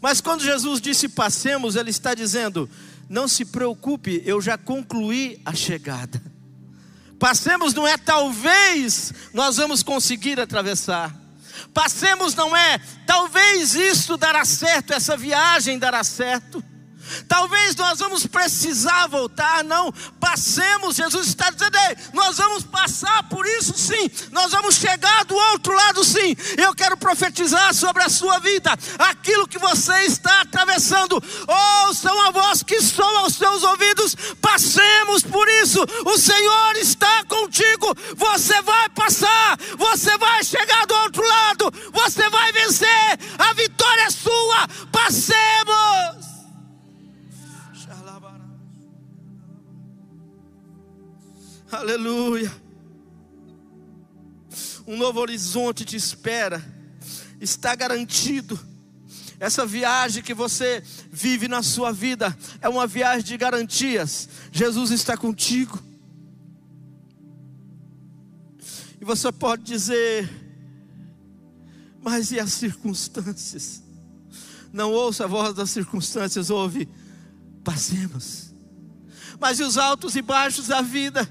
Mas 0.00 0.20
quando 0.20 0.44
Jesus 0.44 0.78
disse 0.78 1.08
passemos, 1.08 1.74
ele 1.74 1.88
está 1.88 2.14
dizendo: 2.14 2.68
não 3.08 3.26
se 3.26 3.46
preocupe, 3.46 4.22
eu 4.26 4.42
já 4.42 4.58
concluí 4.58 5.40
a 5.42 5.54
chegada. 5.54 6.22
Passemos 7.18 7.72
não 7.72 7.88
é 7.88 7.96
talvez 7.96 9.14
nós 9.32 9.56
vamos 9.56 9.82
conseguir 9.82 10.38
atravessar. 10.38 11.23
Passemos 11.74 12.36
não 12.36 12.56
é, 12.56 12.78
talvez 13.04 13.74
isso 13.74 14.16
dará 14.16 14.44
certo, 14.44 14.92
essa 14.92 15.16
viagem 15.16 15.78
dará 15.78 16.04
certo. 16.04 16.64
Talvez 17.28 17.76
nós 17.76 17.98
vamos 17.98 18.26
precisar 18.26 19.06
voltar, 19.08 19.64
não. 19.64 19.92
Passemos, 20.20 20.96
Jesus 20.96 21.28
está 21.28 21.50
dizendo, 21.50 21.76
Ei, 21.76 21.96
nós 22.12 22.36
vamos 22.36 22.64
passar 22.64 23.22
por 23.24 23.46
isso 23.46 23.74
sim, 23.76 24.10
nós 24.30 24.52
vamos 24.52 24.76
chegar 24.76 25.24
do 25.24 25.34
outro 25.34 25.74
lado 25.74 26.04
sim. 26.04 26.36
Eu 26.56 26.74
quero 26.74 26.96
profetizar 26.96 27.74
sobre 27.74 28.02
a 28.02 28.08
sua 28.08 28.38
vida, 28.38 28.70
aquilo 28.98 29.48
que 29.48 29.58
você 29.58 29.94
está 30.02 30.42
atravessando. 30.42 31.22
Ouçam 31.86 32.20
a 32.22 32.30
voz 32.30 32.62
que 32.62 32.80
soa 32.80 33.20
aos 33.20 33.34
seus 33.34 33.62
ouvidos, 33.62 34.14
passemos 34.40 35.22
por 35.22 35.48
isso. 35.62 35.84
O 36.04 36.18
Senhor 36.18 36.76
está 36.76 37.24
contigo, 37.24 37.94
você 38.16 38.60
vai 38.62 38.88
passar, 38.90 39.58
você 39.76 40.16
vai 40.18 40.44
chegar 40.44 40.86
do 40.86 40.94
outro 40.94 41.26
lado, 41.26 41.72
você 41.92 42.28
vai 42.28 42.52
vencer, 42.52 43.18
a 43.38 43.52
vitória 43.52 44.02
é 44.02 44.10
sua. 44.10 44.68
Passemos. 44.90 46.23
Aleluia. 51.74 52.52
Um 54.86 54.96
novo 54.96 55.18
horizonte 55.18 55.84
te 55.84 55.96
espera. 55.96 56.64
Está 57.40 57.74
garantido. 57.74 58.58
Essa 59.40 59.66
viagem 59.66 60.22
que 60.22 60.32
você 60.32 60.84
vive 61.10 61.48
na 61.48 61.64
sua 61.64 61.92
vida 61.92 62.36
é 62.60 62.68
uma 62.68 62.86
viagem 62.86 63.24
de 63.24 63.36
garantias. 63.36 64.28
Jesus 64.52 64.92
está 64.92 65.16
contigo. 65.16 65.82
E 69.00 69.04
você 69.04 69.32
pode 69.32 69.64
dizer, 69.64 70.30
mas 72.00 72.30
e 72.30 72.38
as 72.38 72.52
circunstâncias? 72.52 73.82
Não 74.72 74.92
ouça 74.92 75.24
a 75.24 75.26
voz 75.26 75.54
das 75.54 75.70
circunstâncias, 75.70 76.50
ouve, 76.50 76.88
passemos. 77.64 78.54
Mas 79.40 79.58
e 79.58 79.64
os 79.64 79.76
altos 79.76 80.14
e 80.14 80.22
baixos 80.22 80.68
da 80.68 80.80
vida? 80.80 81.28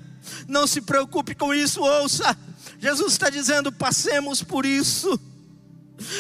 Não 0.48 0.68
se 0.68 0.82
preocupe 0.82 1.36
com 1.36 1.54
isso, 1.54 1.82
ouça. 1.82 2.38
Jesus 2.80 3.14
está 3.14 3.30
dizendo: 3.30 3.72
passemos 3.72 4.44
por 4.44 4.66
isso. 4.66 5.20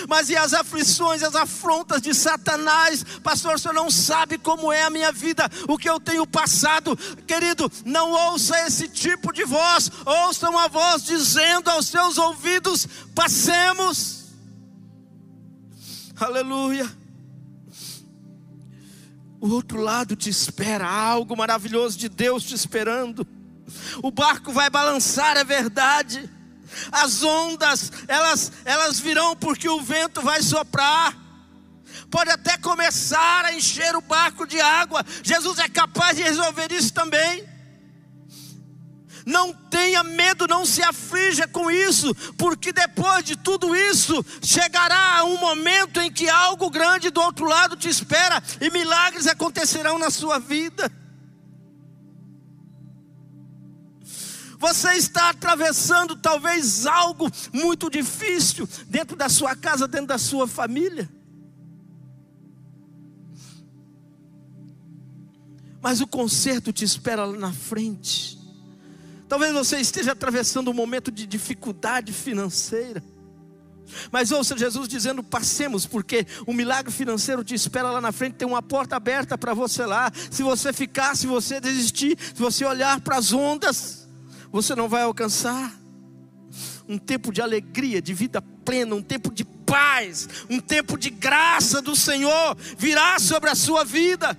Mas 0.08 0.30
e 0.30 0.38
as 0.38 0.54
aflições, 0.54 1.24
as 1.24 1.36
afrontas 1.36 2.02
de 2.02 2.14
Satanás? 2.14 3.04
Pastor, 3.24 3.60
senhor 3.60 3.74
não 3.74 3.90
sabe 3.90 4.38
como 4.38 4.72
é 4.72 4.84
a 4.84 4.90
minha 4.90 5.12
vida, 5.12 5.50
o 5.68 5.78
que 5.78 5.90
eu 5.90 6.00
tenho 6.00 6.26
passado. 6.28 6.96
Querido, 7.28 7.72
não 7.84 8.12
ouça 8.12 8.60
esse 8.68 8.88
tipo 8.88 9.34
de 9.34 9.44
voz. 9.44 9.92
Ouça 10.06 10.50
uma 10.50 10.68
voz 10.68 11.04
dizendo 11.04 11.70
aos 11.70 11.88
seus 11.88 12.18
ouvidos: 12.18 12.88
passemos. 13.16 14.24
Aleluia. 16.16 16.90
O 19.42 19.50
outro 19.50 19.82
lado 19.82 20.16
te 20.16 20.30
espera, 20.30 20.88
algo 20.88 21.36
maravilhoso 21.36 21.98
de 21.98 22.08
Deus 22.08 22.44
te 22.44 22.56
esperando. 22.56 23.28
O 24.02 24.12
barco 24.12 24.52
vai 24.52 24.70
balançar, 24.70 25.38
é 25.38 25.44
verdade. 25.44 26.30
As 26.92 27.24
ondas, 27.24 27.92
elas, 28.08 28.52
elas 28.66 29.00
virão 29.00 29.36
porque 29.36 29.70
o 29.70 29.82
vento 29.82 30.22
vai 30.22 30.42
soprar. 30.42 31.16
Pode 32.10 32.30
até 32.30 32.58
começar 32.58 33.46
a 33.46 33.54
encher 33.54 33.96
o 33.96 34.02
barco 34.02 34.46
de 34.46 34.60
água. 34.60 35.06
Jesus 35.22 35.60
é 35.60 35.68
capaz 35.68 36.18
de 36.18 36.24
resolver 36.24 36.72
isso 36.72 36.94
também. 36.94 37.48
Não 39.26 39.54
tenha 39.54 40.04
medo, 40.04 40.48
não 40.48 40.66
se 40.66 40.84
aflija 40.84 41.48
com 41.48 41.72
isso, 41.72 42.14
porque 42.38 42.74
depois 42.74 43.24
de 43.24 43.38
tudo 43.38 43.76
isso, 43.76 44.24
chegará 44.42 45.24
um 45.24 45.38
momento 45.38 46.02
em 46.02 46.12
que 46.12 46.30
algo 46.30 46.70
grande 46.70 47.10
do 47.10 47.22
outro 47.22 47.46
lado 47.46 47.78
te 47.78 47.88
espera 47.88 48.44
e 48.60 48.70
milagres 48.70 49.28
acontecerão 49.28 49.98
na 49.98 50.12
sua 50.12 50.40
vida. 50.40 50.92
Você 54.64 54.94
está 54.94 55.32
atravessando 55.32 56.16
talvez 56.16 56.86
algo 56.86 57.30
muito 57.52 57.90
difícil 57.90 58.66
dentro 58.88 59.18
da 59.18 59.28
sua 59.28 59.58
casa, 59.58 59.90
dentro 59.90 60.08
da 60.08 60.18
sua 60.18 60.48
família. 60.48 61.10
Mas 65.82 66.00
o 66.00 66.08
conserto 66.08 66.72
te 66.72 66.86
espera 66.86 67.26
lá 67.26 67.38
na 67.38 67.52
frente. 67.52 68.40
Talvez 69.28 69.52
você 69.52 69.82
esteja 69.82 70.14
atravessando 70.14 70.72
um 70.72 70.74
momento 70.74 71.12
de 71.12 71.28
dificuldade 71.28 72.14
financeira. 72.14 73.04
Mas 74.14 74.32
ouça 74.32 74.58
Jesus 74.58 74.88
dizendo: 74.88 75.22
passemos, 75.22 75.86
porque 75.86 76.26
o 76.48 76.54
milagre 76.54 76.90
financeiro 76.90 77.44
te 77.44 77.54
espera 77.54 77.92
lá 77.92 78.00
na 78.00 78.14
frente, 78.14 78.36
tem 78.36 78.48
uma 78.48 78.62
porta 78.62 78.96
aberta 78.96 79.38
para 79.38 79.54
você 79.54 79.86
lá. 79.86 80.10
Se 80.32 80.42
você 80.42 80.72
ficar, 80.72 81.18
se 81.18 81.28
você 81.28 81.60
desistir, 81.60 82.18
se 82.18 82.42
você 82.42 82.64
olhar 82.64 83.02
para 83.02 83.18
as 83.18 83.34
ondas, 83.34 84.03
você 84.54 84.76
não 84.76 84.88
vai 84.88 85.02
alcançar. 85.02 85.74
Um 86.88 87.00
tempo 87.00 87.34
de 87.34 87.42
alegria, 87.42 88.00
de 88.00 88.14
vida 88.14 88.40
plena, 88.40 88.94
um 88.94 89.02
tempo 89.02 89.34
de 89.34 89.44
paz, 89.44 90.30
um 90.48 90.60
tempo 90.60 90.96
de 90.98 91.10
graça 91.10 91.82
do 91.82 91.96
Senhor 91.96 92.56
virá 92.78 93.18
sobre 93.18 93.50
a 93.50 93.56
sua 93.56 93.84
vida. 93.84 94.38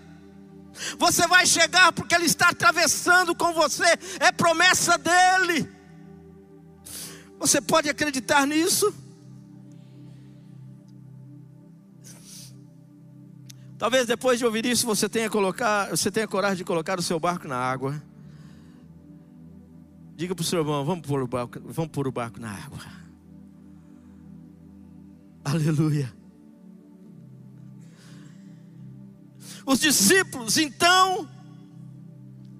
Você 0.99 1.26
vai 1.26 1.44
chegar 1.47 1.92
porque 1.92 2.14
Ele 2.14 2.26
está 2.26 2.50
atravessando 2.50 3.35
com 3.35 3.52
você, 3.52 3.99
é 4.21 4.30
promessa 4.30 4.97
dEle. 4.97 5.68
Você 7.40 7.61
pode 7.61 7.88
acreditar 7.88 8.47
nisso? 8.47 8.94
Talvez 13.76 14.06
depois 14.06 14.38
de 14.38 14.44
ouvir 14.44 14.64
isso 14.64 14.87
você 14.87 15.09
tenha, 15.09 15.28
colocar, 15.28 15.90
você 15.90 16.11
tenha 16.11 16.28
coragem 16.28 16.59
de 16.59 16.64
colocar 16.64 17.00
o 17.00 17.02
seu 17.02 17.18
barco 17.18 17.49
na 17.49 17.56
água. 17.56 18.00
Diga 20.16 20.35
para 20.35 20.42
o 20.42 20.47
seu 20.47 20.61
irmão: 20.61 20.85
vamos 20.85 21.06
pôr, 21.06 21.23
o 21.23 21.26
barco, 21.26 21.61
vamos 21.64 21.90
pôr 21.90 22.06
o 22.06 22.12
barco 22.12 22.40
na 22.40 22.50
água. 22.50 22.78
Aleluia. 25.44 26.12
Os 29.66 29.80
discípulos, 29.80 30.56
então, 30.56 31.28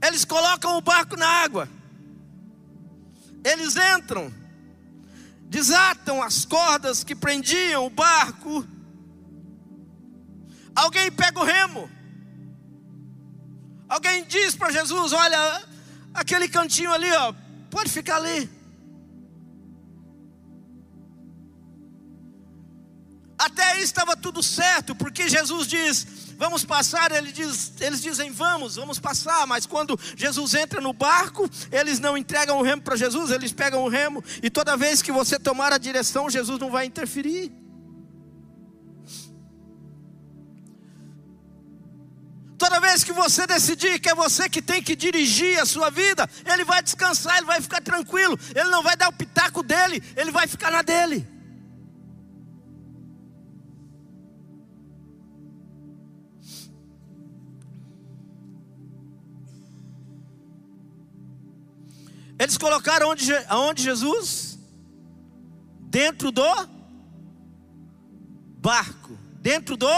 eles 0.03 0.25
colocam 0.25 0.77
o 0.77 0.81
barco 0.81 1.17
na 1.17 1.27
água. 1.27 1.69
Eles 3.45 3.77
entram, 3.77 4.33
desatam 5.43 6.23
as 6.23 6.45
cordas 6.45 7.05
que 7.05 7.15
prendiam 7.15 7.87
o 7.87 7.91
barco. 7.91 8.67
Alguém 10.75 11.13
pega 11.13 11.39
o 11.39 11.45
remo. 11.45 11.91
Alguém 13.89 14.25
diz 14.25 14.57
para 14.57 14.73
Jesus: 14.73 15.13
Olha, 15.13 15.63
aquele 16.15 16.49
cantinho 16.49 16.93
ali, 16.93 17.11
ó, 17.13 17.35
pode 17.75 17.91
ficar 17.91 18.17
ali. 18.17 18.49
Até 23.37 23.65
aí 23.73 23.83
estava 23.83 24.17
tudo 24.17 24.43
certo, 24.43 24.95
porque 24.95 25.29
Jesus 25.29 25.67
diz: 25.67 26.07
Vamos 26.39 26.65
passar, 26.65 27.11
ele 27.11 27.33
diz, 27.33 27.73
eles 27.81 28.01
dizem: 28.01 28.31
Vamos, 28.31 28.77
vamos 28.77 29.01
passar. 29.01 29.45
Mas 29.47 29.67
quando 29.67 29.99
Jesus 30.17 30.55
entra 30.55 30.81
no 30.81 30.93
barco, 30.93 31.51
eles 31.73 31.99
não 31.99 32.17
entregam 32.17 32.59
o 32.59 32.63
remo 32.63 32.83
para 32.83 32.97
Jesus, 32.97 33.33
eles 33.33 33.53
pegam 33.53 33.83
o 33.83 33.89
remo, 33.89 34.23
e 34.41 34.49
toda 34.49 34.77
vez 34.77 35.03
que 35.03 35.11
você 35.11 35.37
tomar 35.37 35.73
a 35.73 35.79
direção, 35.79 36.31
Jesus 36.31 36.61
não 36.61 36.71
vai 36.71 36.87
interferir. 36.87 37.53
Vez 42.95 43.03
que 43.03 43.13
você 43.13 43.45
decidir 43.45 43.99
que 43.99 44.09
é 44.09 44.15
você 44.15 44.49
que 44.49 44.63
tem 44.63 44.81
que 44.81 44.95
dirigir 44.95 45.59
a 45.59 45.67
sua 45.67 45.91
vida, 45.91 46.31
ele 46.47 46.65
vai 46.65 46.81
descansar, 46.81 47.39
ele 47.39 47.47
vai 47.47 47.61
ficar 47.61 47.83
tranquilo, 47.83 48.39
ele 48.55 48.69
não 48.69 48.85
vai 48.85 48.97
dar 48.97 49.09
o 49.09 49.13
pitaco 49.13 49.65
dele, 49.65 50.01
ele 50.17 50.31
vai 50.31 50.47
ficar 50.47 50.71
na 50.71 50.83
dele. 50.83 51.27
Eles 62.39 62.59
colocaram 62.59 63.11
onde, 63.11 63.33
aonde 63.49 63.83
Jesus? 63.83 64.59
Dentro 65.81 66.31
do 66.31 66.45
barco. 68.59 69.19
Dentro 69.41 69.77
do. 69.77 69.89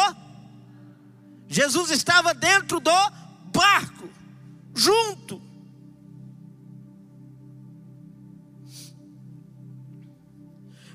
Jesus 1.48 1.90
estava 1.90 2.34
dentro 2.34 2.80
do 2.80 2.90
barco. 3.52 4.08
Junto. 4.74 5.40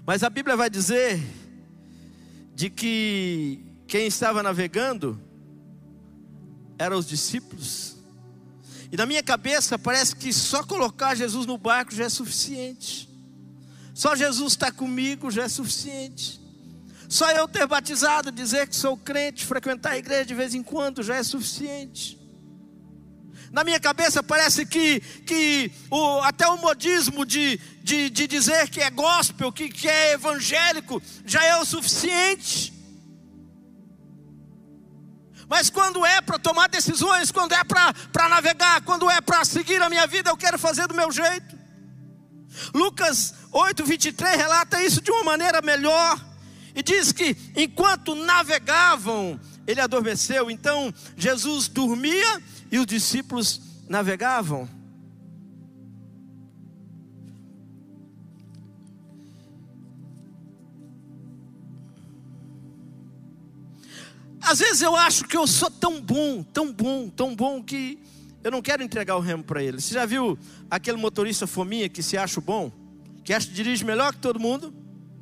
Mas 0.05 0.23
a 0.23 0.29
Bíblia 0.29 0.57
vai 0.57 0.69
dizer 0.69 1.21
de 2.53 2.69
que 2.69 3.63
quem 3.87 4.07
estava 4.07 4.43
navegando 4.43 5.21
eram 6.77 6.97
os 6.97 7.05
discípulos. 7.05 7.97
E 8.91 8.97
na 8.97 9.05
minha 9.05 9.23
cabeça 9.23 9.79
parece 9.79 10.15
que 10.15 10.33
só 10.33 10.63
colocar 10.63 11.15
Jesus 11.15 11.45
no 11.45 11.57
barco 11.57 11.93
já 11.93 12.05
é 12.05 12.09
suficiente. 12.09 13.09
Só 13.93 14.15
Jesus 14.15 14.53
estar 14.53 14.71
comigo 14.71 15.31
já 15.31 15.43
é 15.43 15.49
suficiente. 15.49 16.40
Só 17.11 17.29
eu 17.31 17.45
ter 17.45 17.67
batizado, 17.67 18.31
dizer 18.31 18.69
que 18.69 18.73
sou 18.73 18.95
crente, 18.95 19.45
frequentar 19.45 19.91
a 19.91 19.97
igreja 19.97 20.23
de 20.27 20.33
vez 20.33 20.55
em 20.55 20.63
quando 20.63 21.03
já 21.03 21.17
é 21.17 21.23
suficiente. 21.23 22.17
Na 23.51 23.65
minha 23.65 23.81
cabeça 23.81 24.23
parece 24.23 24.65
que, 24.65 25.01
que 25.27 25.69
o, 25.89 26.21
até 26.21 26.47
o 26.47 26.55
modismo 26.55 27.25
de, 27.25 27.57
de, 27.83 28.09
de 28.09 28.27
dizer 28.27 28.69
que 28.69 28.79
é 28.79 28.89
gospel, 28.89 29.51
que, 29.51 29.67
que 29.67 29.89
é 29.89 30.13
evangélico, 30.13 31.03
já 31.25 31.43
é 31.43 31.57
o 31.57 31.65
suficiente. 31.65 32.73
Mas 35.49 35.69
quando 35.69 36.05
é 36.05 36.21
para 36.21 36.39
tomar 36.39 36.69
decisões, 36.69 37.29
quando 37.29 37.51
é 37.51 37.61
para 37.65 38.29
navegar, 38.29 38.83
quando 38.83 39.09
é 39.09 39.19
para 39.19 39.43
seguir 39.43 39.81
a 39.81 39.89
minha 39.89 40.07
vida, 40.07 40.29
eu 40.29 40.37
quero 40.37 40.57
fazer 40.57 40.87
do 40.87 40.95
meu 40.95 41.11
jeito. 41.11 41.59
Lucas 42.73 43.33
8, 43.51 43.83
23 43.83 44.37
relata 44.37 44.81
isso 44.81 45.01
de 45.01 45.11
uma 45.11 45.25
maneira 45.25 45.61
melhor. 45.61 46.30
E 46.75 46.81
diz 46.81 47.11
que 47.11 47.35
enquanto 47.55 48.15
navegavam, 48.15 49.39
ele 49.67 49.81
adormeceu. 49.81 50.49
Então 50.49 50.93
Jesus 51.17 51.67
dormia 51.67 52.41
e 52.71 52.79
os 52.79 52.85
discípulos 52.85 53.61
navegavam. 53.87 54.69
Às 64.41 64.59
vezes 64.59 64.81
eu 64.81 64.95
acho 64.95 65.25
que 65.25 65.37
eu 65.37 65.45
sou 65.45 65.69
tão 65.69 66.01
bom, 66.01 66.43
tão 66.43 66.73
bom, 66.73 67.09
tão 67.09 67.35
bom 67.35 67.63
que 67.63 67.99
eu 68.43 68.51
não 68.51 68.61
quero 68.61 68.81
entregar 68.83 69.15
o 69.15 69.19
remo 69.19 69.43
para 69.43 69.63
ele. 69.63 69.79
Você 69.79 69.93
já 69.93 70.05
viu 70.05 70.37
aquele 70.69 70.97
motorista 70.97 71.45
fominha 71.45 71.87
que 71.87 72.01
se 72.01 72.17
acha 72.17 72.41
bom? 72.41 72.71
Que 73.23 73.33
acha 73.33 73.47
que 73.47 73.53
dirige 73.53 73.85
melhor 73.85 74.13
que 74.13 74.19
todo 74.19 74.39
mundo? 74.39 74.73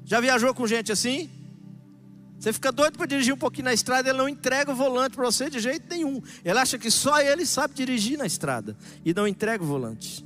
Já 0.05 0.21
viajou 0.21 0.53
com 0.53 0.65
gente 0.65 0.91
assim? 0.91 1.29
Você 2.39 2.53
fica 2.53 2.71
doido 2.71 2.97
para 2.97 3.05
dirigir 3.05 3.33
um 3.33 3.37
pouquinho 3.37 3.65
na 3.65 3.73
estrada, 3.73 4.09
ele 4.09 4.17
não 4.17 4.29
entrega 4.29 4.71
o 4.71 4.75
volante 4.75 5.15
para 5.15 5.25
você 5.25 5.49
de 5.49 5.59
jeito 5.59 5.85
nenhum. 5.89 6.21
Ele 6.43 6.57
acha 6.57 6.77
que 6.77 6.89
só 6.89 7.19
ele 7.19 7.45
sabe 7.45 7.73
dirigir 7.73 8.17
na 8.17 8.25
estrada 8.25 8.77
e 9.03 9.13
não 9.13 9.27
entrega 9.27 9.61
o 9.61 9.67
volante. 9.67 10.25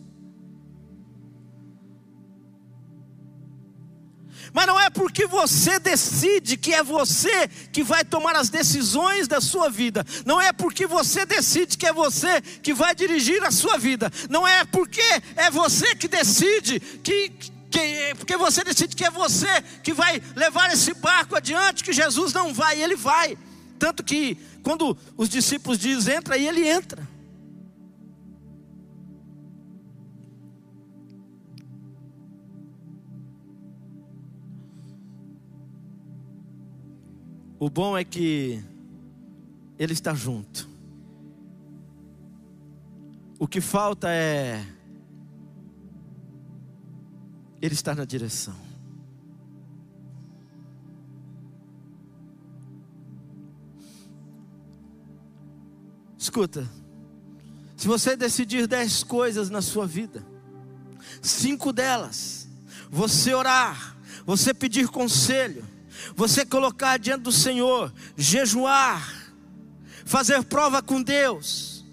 Mas 4.54 4.67
não 4.67 4.80
é 4.80 4.91
porque 4.91 5.26
você 5.26 5.80
decide 5.80 6.56
que 6.58 6.73
é 6.73 6.84
você 6.84 7.47
que 7.71 7.84
vai 7.84 8.06
tomar 8.06 8.36
as 8.36 8.49
decisões 8.49 9.28
da 9.28 9.41
sua 9.41 9.67
vida. 9.67 10.06
Não 10.26 10.39
é 10.39 10.54
porque 10.54 10.86
você 10.86 11.26
decide 11.26 11.76
que 11.76 11.88
é 11.88 11.91
você 11.91 12.39
que 12.41 12.73
vai 12.73 12.93
dirigir 12.93 13.43
a 13.43 13.49
sua 13.49 13.80
vida. 13.80 14.12
Não 14.30 14.47
é 14.47 14.63
porque 14.65 15.02
é 15.36 15.49
você 15.49 15.95
que 15.95 16.08
decide 16.08 16.80
que, 16.80 17.32
que 17.74 18.16
porque 18.16 18.38
você 18.38 18.64
decide 18.64 18.96
que 18.96 19.04
é 19.04 19.10
você 19.10 19.62
que 19.84 19.94
vai 19.94 20.22
levar 20.36 20.72
esse 20.72 20.94
barco 20.94 21.36
adiante, 21.36 21.84
que 21.84 21.92
Jesus 21.92 22.32
não 22.32 22.54
vai, 22.54 22.80
ele 22.80 22.96
vai. 22.96 23.38
Tanto 23.80 24.04
que 24.04 24.38
quando 24.62 24.96
os 25.18 25.28
discípulos 25.28 25.80
dizem 25.80 26.16
entra, 26.16 26.38
e 26.38 26.48
ele 26.48 26.68
entra. 26.68 27.08
O 37.60 37.70
bom 37.70 37.98
é 37.98 38.04
que 38.04 38.62
Ele 39.80 39.94
está 39.94 40.14
junto. 40.14 40.68
O 43.40 43.48
que 43.48 43.62
falta 43.62 44.10
é 44.10 44.62
Ele 47.63 47.73
estar 47.73 47.95
na 47.95 48.04
direção. 48.04 48.54
Escuta, 56.17 56.69
se 57.78 57.88
você 57.88 58.17
decidir 58.17 58.67
dez 58.67 59.02
coisas 59.02 59.49
na 59.49 59.62
sua 59.62 59.88
vida, 59.88 60.28
cinco 61.21 61.71
delas, 61.71 62.49
você 62.89 63.34
orar, 63.34 63.95
você 64.26 64.54
pedir 64.54 64.89
conselho, 64.89 65.63
você 66.17 66.45
colocar 66.45 66.97
diante 66.97 67.21
do 67.21 67.32
Senhor, 67.32 67.93
jejuar, 68.17 69.34
fazer 70.04 70.43
prova 70.43 70.82
com 70.82 71.02
Deus, 71.02 71.86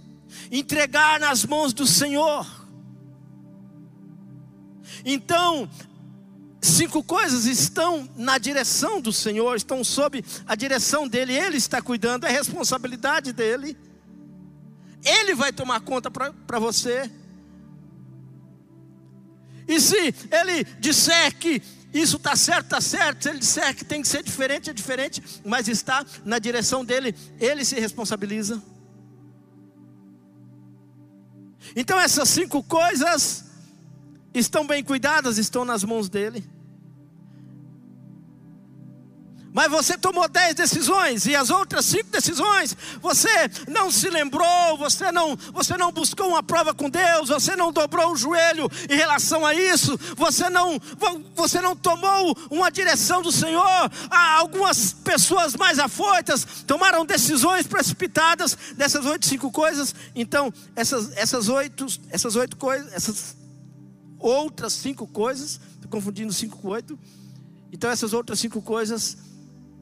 entregar 0.50 1.20
nas 1.20 1.46
mãos 1.46 1.72
do 1.72 1.87
Senhor. 1.87 2.60
Então, 5.04 5.68
cinco 6.60 7.02
coisas 7.02 7.46
estão 7.46 8.08
na 8.16 8.38
direção 8.38 9.00
do 9.00 9.12
Senhor, 9.12 9.56
estão 9.56 9.82
sob 9.82 10.24
a 10.46 10.54
direção 10.54 11.08
dele, 11.08 11.32
ele 11.32 11.56
está 11.56 11.80
cuidando, 11.80 12.26
é 12.26 12.30
responsabilidade 12.30 13.32
dele. 13.32 13.76
Ele 15.04 15.34
vai 15.34 15.52
tomar 15.52 15.80
conta 15.80 16.10
para 16.10 16.58
você. 16.58 17.10
E 19.66 19.80
se 19.80 20.14
ele 20.30 20.64
disser 20.78 21.36
que 21.38 21.62
isso 21.92 22.16
está 22.16 22.36
certo, 22.36 22.64
está 22.64 22.80
certo. 22.80 23.22
Se 23.22 23.28
ele 23.30 23.38
disser 23.38 23.74
que 23.74 23.84
tem 23.84 24.02
que 24.02 24.08
ser 24.08 24.22
diferente, 24.22 24.70
é 24.70 24.72
diferente. 24.72 25.22
Mas 25.44 25.68
está 25.68 26.04
na 26.24 26.38
direção 26.38 26.84
dele, 26.84 27.14
ele 27.38 27.64
se 27.64 27.78
responsabiliza. 27.78 28.62
Então 31.74 31.98
essas 31.98 32.28
cinco 32.28 32.62
coisas 32.62 33.49
estão 34.35 34.66
bem 34.66 34.83
cuidadas, 34.83 35.38
estão 35.38 35.64
nas 35.64 35.85
mãos 35.85 36.09
dele. 36.09 36.45
Mas 39.53 39.71
você 39.71 39.99
tomou 39.99 40.29
dez 40.29 40.55
decisões 40.55 41.27
e 41.27 41.35
as 41.35 41.51
outras 41.51 41.85
cinco 41.85 42.11
decisões 42.11 42.77
você 43.01 43.29
não 43.69 43.90
se 43.90 44.09
lembrou, 44.09 44.79
você 44.79 45.11
não, 45.11 45.37
você 45.53 45.77
não 45.77 45.90
buscou 45.90 46.29
uma 46.29 46.43
prova 46.43 46.73
com 46.73 46.88
Deus, 46.88 47.29
você 47.29 47.57
não 47.57 47.73
dobrou 47.73 48.12
o 48.12 48.16
joelho 48.16 48.71
em 48.88 48.95
relação 48.95 49.45
a 49.45 49.53
isso, 49.53 49.99
você 50.16 50.49
não, 50.49 50.81
você 51.35 51.61
não 51.61 51.75
tomou 51.75 52.37
uma 52.51 52.71
direção 52.71 53.23
do 53.23 53.33
Senhor. 53.33 53.90
Há 54.09 54.37
algumas 54.38 54.93
pessoas 54.93 55.57
mais 55.57 55.79
afoitas 55.79 56.47
tomaram 56.66 57.05
decisões 57.05 57.66
precipitadas 57.66 58.57
dessas 58.77 59.05
oito 59.05 59.27
cinco 59.27 59.51
coisas. 59.51 59.95
Então 60.14 60.53
essas, 60.77 61.11
essas 61.16 61.49
oito, 61.49 61.87
essas 62.11 62.37
oito 62.37 62.57
coisas, 62.57 62.93
essas 62.93 63.39
outras 64.20 64.74
cinco 64.74 65.06
coisas, 65.06 65.61
confundindo 65.88 66.33
cinco 66.33 66.59
com 66.59 66.68
oito. 66.68 66.98
Então 67.72 67.90
essas 67.90 68.12
outras 68.12 68.38
cinco 68.38 68.62
coisas 68.62 69.16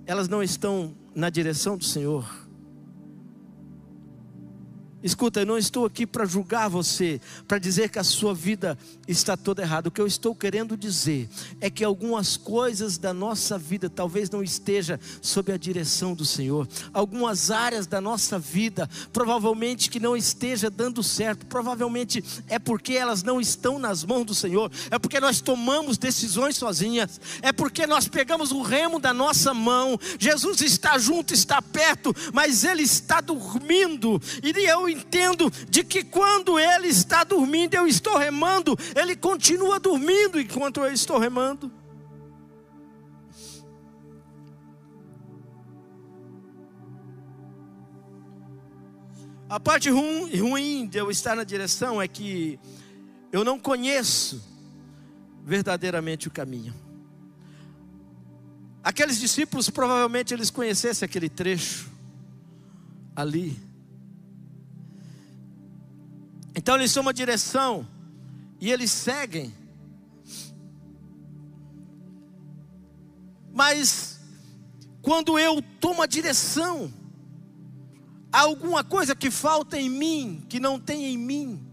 elas 0.07 0.29
não 0.29 0.43
estão 0.43 0.97
na 1.15 1.29
direção 1.29 1.77
do 1.77 1.85
Senhor. 1.85 2.48
Escuta, 5.03 5.41
eu 5.41 5.47
não 5.47 5.57
estou 5.57 5.87
aqui 5.87 6.05
para 6.05 6.25
julgar 6.25 6.69
você, 6.69 7.21
para 7.47 7.59
dizer 7.59 7.89
que 7.89 8.01
a 8.01 8.05
sua 8.05 8.35
vida 8.35 8.77
está 9.07 9.37
toda 9.37 9.63
errada. 9.63 9.89
O 9.89 9.93
que 9.93 10.01
eu 10.01 10.07
estou 10.07 10.35
querendo 10.35 10.77
dizer 10.77 11.29
é 11.61 11.71
que 11.71 11.85
algumas 11.85 12.37
coisas 12.37 12.99
da 12.99 13.13
nossa 13.13 13.57
vida 13.57 13.89
talvez 13.89 14.29
não 14.29 14.43
esteja 14.43 14.99
sob 15.23 15.53
a 15.53 15.57
direção 15.57 16.15
do 16.15 16.25
Senhor. 16.25 16.67
Algumas 16.93 17.53
áreas 17.53 17.87
da 17.87 18.01
nossa 18.01 18.41
vida 18.41 18.91
provavelmente 19.13 19.89
que 19.89 20.01
não 20.01 20.17
esteja 20.17 20.69
dando 20.69 21.01
certo. 21.01 21.47
Provavelmente 21.47 22.25
é 22.49 22.59
porque 22.59 22.95
elas 22.95 23.23
não 23.23 23.41
estão 23.41 23.79
nas 23.79 24.05
mãos 24.05 24.25
do 24.25 24.35
Senhor. 24.35 24.71
É 24.91 24.99
porque 24.99 25.21
nós 25.21 25.41
tomamos 25.41 25.97
decisões 25.97 26.57
sozinhas. 26.57 27.21
É 27.41 27.53
porque 27.53 27.87
nós 27.87 28.09
pegamos 28.09 28.51
o 28.51 28.63
remo 28.63 28.99
da 28.99 29.15
nossa 29.15 29.55
mão. 29.55 29.97
Jesus 30.19 30.61
está 30.61 30.99
junto, 30.99 31.33
está 31.33 31.63
perto, 31.63 32.13
mas 32.33 32.65
ele 32.65 32.83
está 32.83 33.21
dormindo. 33.21 34.21
E 34.43 34.51
eu 34.69 34.88
entendo 34.89 35.51
de 35.69 35.85
que 35.85 36.03
quando 36.05 36.59
ele 36.59 36.89
está 36.89 37.25
dormindo, 37.25 37.75
eu 37.75 37.87
estou 37.87 38.17
remando, 38.17 38.77
ele 38.95 39.15
continua 39.17 39.79
dormindo 39.79 40.41
enquanto 40.41 40.81
eu 40.81 40.93
estou 40.93 41.19
remando. 41.19 41.71
A 49.49 49.59
parte 49.59 49.89
ruim 49.89 50.87
de 50.87 50.99
eu 50.99 51.11
estar 51.11 51.35
na 51.35 51.43
direção 51.43 52.03
é 52.03 52.07
que 52.07 52.61
eu 53.33 53.43
não 53.43 53.59
conheço 53.59 54.45
verdadeiramente 55.43 56.29
o 56.29 56.31
caminho. 56.31 56.75
Aqueles 58.83 59.19
discípulos 59.19 59.71
provavelmente 59.71 60.35
eles 60.35 60.51
conhecessem 60.51 61.07
aquele 61.07 61.31
trecho 61.31 61.91
ali. 63.17 63.68
Então 66.69 66.77
eles 66.77 66.93
tomam 66.93 67.15
direção 67.15 67.89
e 68.61 68.71
eles 68.71 68.91
seguem. 68.93 69.55
Mas 73.51 74.21
quando 75.01 75.39
eu 75.39 75.63
tomo 75.81 76.03
a 76.03 76.07
direção, 76.07 76.93
há 78.31 78.41
alguma 78.41 78.85
coisa 78.85 79.17
que 79.17 79.31
falta 79.31 79.81
em 79.81 79.89
mim, 79.89 80.45
que 80.47 80.61
não 80.61 80.79
tem 80.79 81.07
em 81.07 81.17
mim, 81.17 81.67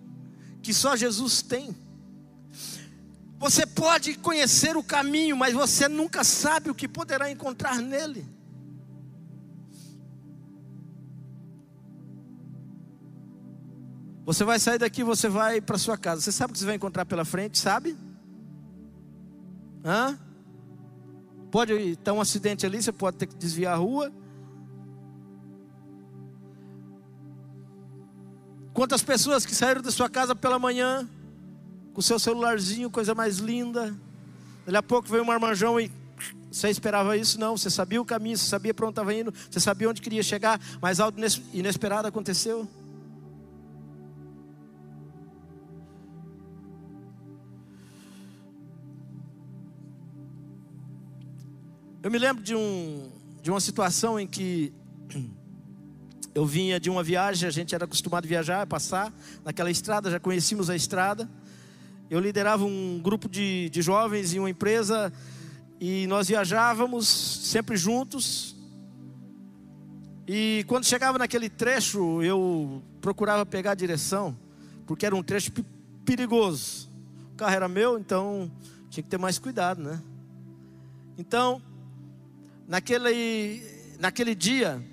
que 0.63 0.73
só 0.73 0.95
Jesus 0.95 1.41
tem. 1.41 1.75
Você 3.38 3.65
pode 3.65 4.15
conhecer 4.15 4.77
o 4.77 4.81
caminho, 4.81 5.36
mas 5.36 5.53
você 5.53 5.89
nunca 5.89 6.23
sabe 6.23 6.69
o 6.69 6.75
que 6.75 6.88
poderá 6.88 7.29
encontrar 7.29 7.81
nele. 7.81 8.25
Você 14.26 14.44
vai 14.44 14.58
sair 14.60 14.80
daqui, 14.80 15.04
você 15.04 15.30
vai 15.30 15.62
para 15.62 15.78
sua 15.78 15.98
casa. 15.98 16.22
Você 16.22 16.32
sabe 16.32 16.52
o 16.52 16.54
que 16.54 16.60
você 16.60 16.66
vai 16.66 16.76
encontrar 16.76 17.06
pela 17.06 17.24
frente, 17.24 17.60
sabe? 17.60 17.96
Hã? 19.84 20.18
Pode 21.52 21.74
estar 21.74 22.12
um 22.12 22.20
acidente 22.20 22.66
ali, 22.66 22.82
você 22.82 22.92
pode 22.92 23.18
ter 23.18 23.28
que 23.28 23.36
desviar 23.36 23.76
a 23.76 23.78
rua. 23.78 24.12
Quantas 28.74 29.04
pessoas 29.04 29.46
que 29.46 29.54
saíram 29.54 29.82
da 29.82 29.92
sua 29.92 30.10
casa 30.10 30.36
pela 30.36 30.58
manhã, 30.58 31.08
com 31.94 32.02
seu 32.02 32.20
celularzinho, 32.20 32.90
coisa 32.90 33.16
mais 33.16 33.38
linda. 33.38 33.96
Daqui 34.66 34.78
a 34.78 34.84
pouco 34.84 35.08
veio 35.08 35.24
um 35.24 35.28
marmanjão 35.28 35.80
e 35.80 35.90
você 36.52 36.70
esperava 36.70 37.16
isso? 37.16 37.40
Não, 37.40 37.56
você 37.56 37.70
sabia 37.70 38.02
o 38.02 38.06
caminho, 38.06 38.38
você 38.38 38.50
sabia 38.50 38.74
para 38.74 38.86
onde 38.86 38.94
estava 38.94 39.14
indo, 39.14 39.34
você 39.50 39.60
sabia 39.60 39.90
onde 39.90 40.02
queria 40.02 40.24
chegar, 40.24 40.60
mas 40.82 41.00
algo 41.00 41.18
inesperado 41.54 42.08
aconteceu. 42.08 42.68
Eu 52.06 52.12
me 52.12 52.20
lembro 52.20 52.44
de, 52.44 52.54
um, 52.54 53.10
de 53.41 53.50
uma 53.50 53.60
situação 53.60 54.20
em 54.20 54.28
que 54.28 54.72
eu 56.36 56.46
vinha 56.46 56.80
de 56.80 56.88
uma 56.88 57.02
viagem, 57.02 57.48
a 57.48 57.52
gente 57.52 57.74
era 57.74 57.86
acostumado 57.86 58.26
a 58.26 58.28
viajar, 58.28 58.68
passar 58.68 59.12
naquela 59.44 59.72
estrada, 59.72 60.12
já 60.12 60.20
conhecíamos 60.20 60.70
a 60.70 60.76
estrada. 60.76 61.28
Eu 62.08 62.20
liderava 62.20 62.63
um 62.63 63.00
grupo 63.02 63.28
de, 63.28 63.72
de 63.72 63.82
jovens 63.82 64.36
em 64.36 64.38
uma 64.38 64.52
empresa 64.52 65.12
e 65.82 66.06
nós 66.06 66.28
viajávamos 66.28 67.08
sempre 67.08 67.76
juntos. 67.76 68.56
E 70.28 70.63
quando 70.68 70.86
chegava 70.86 71.18
naquele 71.18 71.50
trecho, 71.50 72.22
eu 72.22 72.84
procurava 73.02 73.48
pegar 73.48 73.72
a 73.72 73.76
direção, 73.76 74.38
porque 74.86 75.08
era 75.08 75.15
um 75.15 75.24
trecho 75.24 75.52
perigoso. 76.06 76.88
O 77.34 77.36
carro 77.36 77.56
era 77.56 77.68
meu, 77.68 77.98
então 77.98 78.52
tinha 78.91 79.04
que 79.04 79.10
ter 79.10 79.18
mais 79.18 79.39
cuidado, 79.39 79.82
né? 79.82 80.00
Então, 81.18 81.60
naquele, 82.67 83.62
naquele 83.99 84.34
dia, 84.36 84.84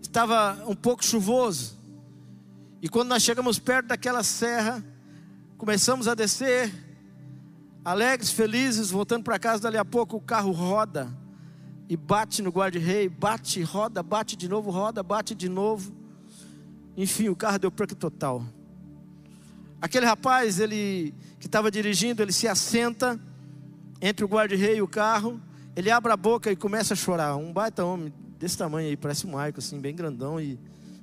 estava 0.00 0.64
um 0.66 0.74
pouco 0.74 1.04
chuvoso. 1.04 1.78
E 2.82 2.88
quando 2.88 3.08
nós 3.08 3.22
chegamos 3.22 3.58
perto 3.58 3.88
daquela 3.88 4.22
serra, 4.22 4.84
começamos 5.56 6.08
a 6.08 6.14
descer, 6.14 6.72
alegres, 7.84 8.30
felizes, 8.30 8.90
voltando 8.90 9.24
para 9.24 9.38
casa. 9.38 9.62
Dali 9.62 9.76
a 9.76 9.84
pouco 9.84 10.16
o 10.16 10.20
carro 10.20 10.50
roda 10.50 11.14
e 11.88 11.96
bate 11.96 12.40
no 12.42 12.50
guarda-rei, 12.50 13.08
bate, 13.08 13.62
roda, 13.62 14.02
bate 14.02 14.36
de 14.36 14.48
novo, 14.48 14.70
roda, 14.70 15.02
bate 15.02 15.34
de 15.34 15.48
novo. 15.48 15.94
Enfim, 16.96 17.28
o 17.28 17.36
carro 17.36 17.58
deu 17.58 17.70
perca 17.70 17.94
total. 17.94 18.44
Aquele 19.80 20.06
rapaz, 20.06 20.60
ele 20.60 21.14
que 21.38 21.46
estava 21.46 21.70
dirigindo, 21.70 22.22
ele 22.22 22.32
se 22.32 22.46
assenta 22.46 23.18
entre 24.00 24.24
o 24.24 24.28
guarda-rei 24.28 24.76
e 24.76 24.82
o 24.82 24.88
carro 24.88 25.40
ele 25.76 25.90
abre 25.90 26.12
a 26.12 26.16
boca 26.16 26.50
e 26.50 26.56
começa 26.56 26.94
a 26.94 26.96
chorar. 26.96 27.36
Um 27.36 27.52
baita 27.52 27.84
homem 27.84 28.12
desse 28.38 28.56
tamanho 28.56 28.88
aí, 28.88 28.96
parece 28.96 29.26
um 29.26 29.30
Maico, 29.30 29.58
assim, 29.58 29.80
bem 29.80 29.94
grandão 29.94 30.40
e 30.40 30.58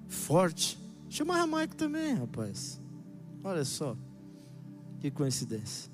forte. 0.07 0.77
Chamava 1.09 1.47
Maico 1.47 1.75
também, 1.75 2.13
rapaz. 2.15 2.81
Olha 3.43 3.63
só, 3.63 3.95
que 4.99 5.09
coincidência. 5.09 5.91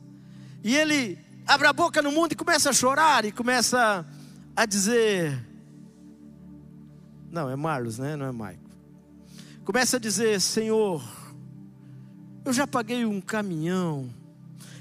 E 0.63 0.75
ele 0.75 1.17
abre 1.45 1.67
a 1.67 1.73
boca 1.73 2.01
no 2.01 2.11
mundo 2.11 2.31
e 2.31 2.35
começa 2.35 2.69
a 2.69 2.73
chorar 2.73 3.25
e 3.25 3.31
começa 3.31 4.05
a 4.55 4.65
dizer: 4.65 5.37
Não, 7.29 7.49
é 7.49 7.55
Marlos, 7.55 7.99
né? 7.99 8.15
Não 8.15 8.25
é 8.25 8.31
Maico. 8.31 8.69
Começa 9.63 9.97
a 9.97 9.99
dizer: 9.99 10.41
Senhor, 10.41 11.03
eu 12.43 12.51
já 12.51 12.65
paguei 12.65 13.05
um 13.05 13.21
caminhão, 13.21 14.09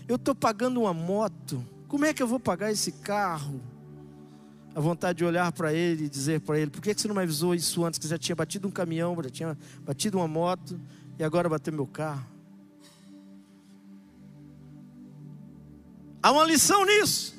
eu 0.09 0.17
estou 0.17 0.35
pagando 0.35 0.81
uma 0.81 0.95
moto, 0.95 1.65
como 1.89 2.05
é 2.05 2.15
que 2.15 2.23
eu 2.23 2.27
vou 2.27 2.41
pagar 2.41 2.71
esse 2.71 2.93
carro? 2.93 3.61
A 4.75 4.81
vontade 4.81 5.19
de 5.19 5.25
olhar 5.25 5.51
para 5.53 5.73
ele 5.73 6.05
e 6.05 6.09
dizer 6.09 6.41
para 6.41 6.59
ele: 6.59 6.71
por 6.71 6.81
que 6.81 6.95
você 6.95 7.07
não 7.09 7.15
me 7.15 7.23
avisou 7.23 7.55
isso 7.55 7.85
antes? 7.85 7.99
Que 7.99 8.09
já 8.09 8.19
tinha 8.19 8.35
batido 8.35 8.67
um 8.67 8.71
caminhão, 8.71 9.17
já 9.23 9.31
tinha 9.31 9.59
batido 9.81 10.19
uma 10.19 10.29
moto 10.29 10.81
e 11.19 11.25
agora 11.25 11.49
bateu 11.49 11.73
meu 11.73 11.87
carro. 11.87 12.27
Há 16.23 16.31
uma 16.31 16.45
lição 16.45 16.85
nisso. 16.87 17.35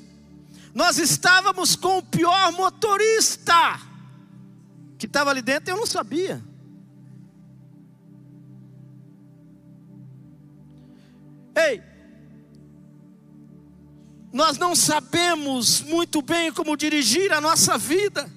Nós 0.74 0.98
estávamos 0.98 1.76
com 1.76 1.98
o 1.98 2.02
pior 2.02 2.52
motorista 2.52 3.80
que 4.98 5.06
estava 5.06 5.30
ali 5.30 5.42
dentro, 5.42 5.70
eu 5.70 5.76
não 5.76 5.86
sabia. 5.86 6.42
Ei, 11.54 11.82
nós 14.34 14.58
não 14.58 14.74
sabemos 14.74 15.80
muito 15.80 16.20
bem 16.20 16.52
como 16.52 16.76
dirigir 16.76 17.32
a 17.32 17.40
nossa 17.40 17.78
vida. 17.78 18.28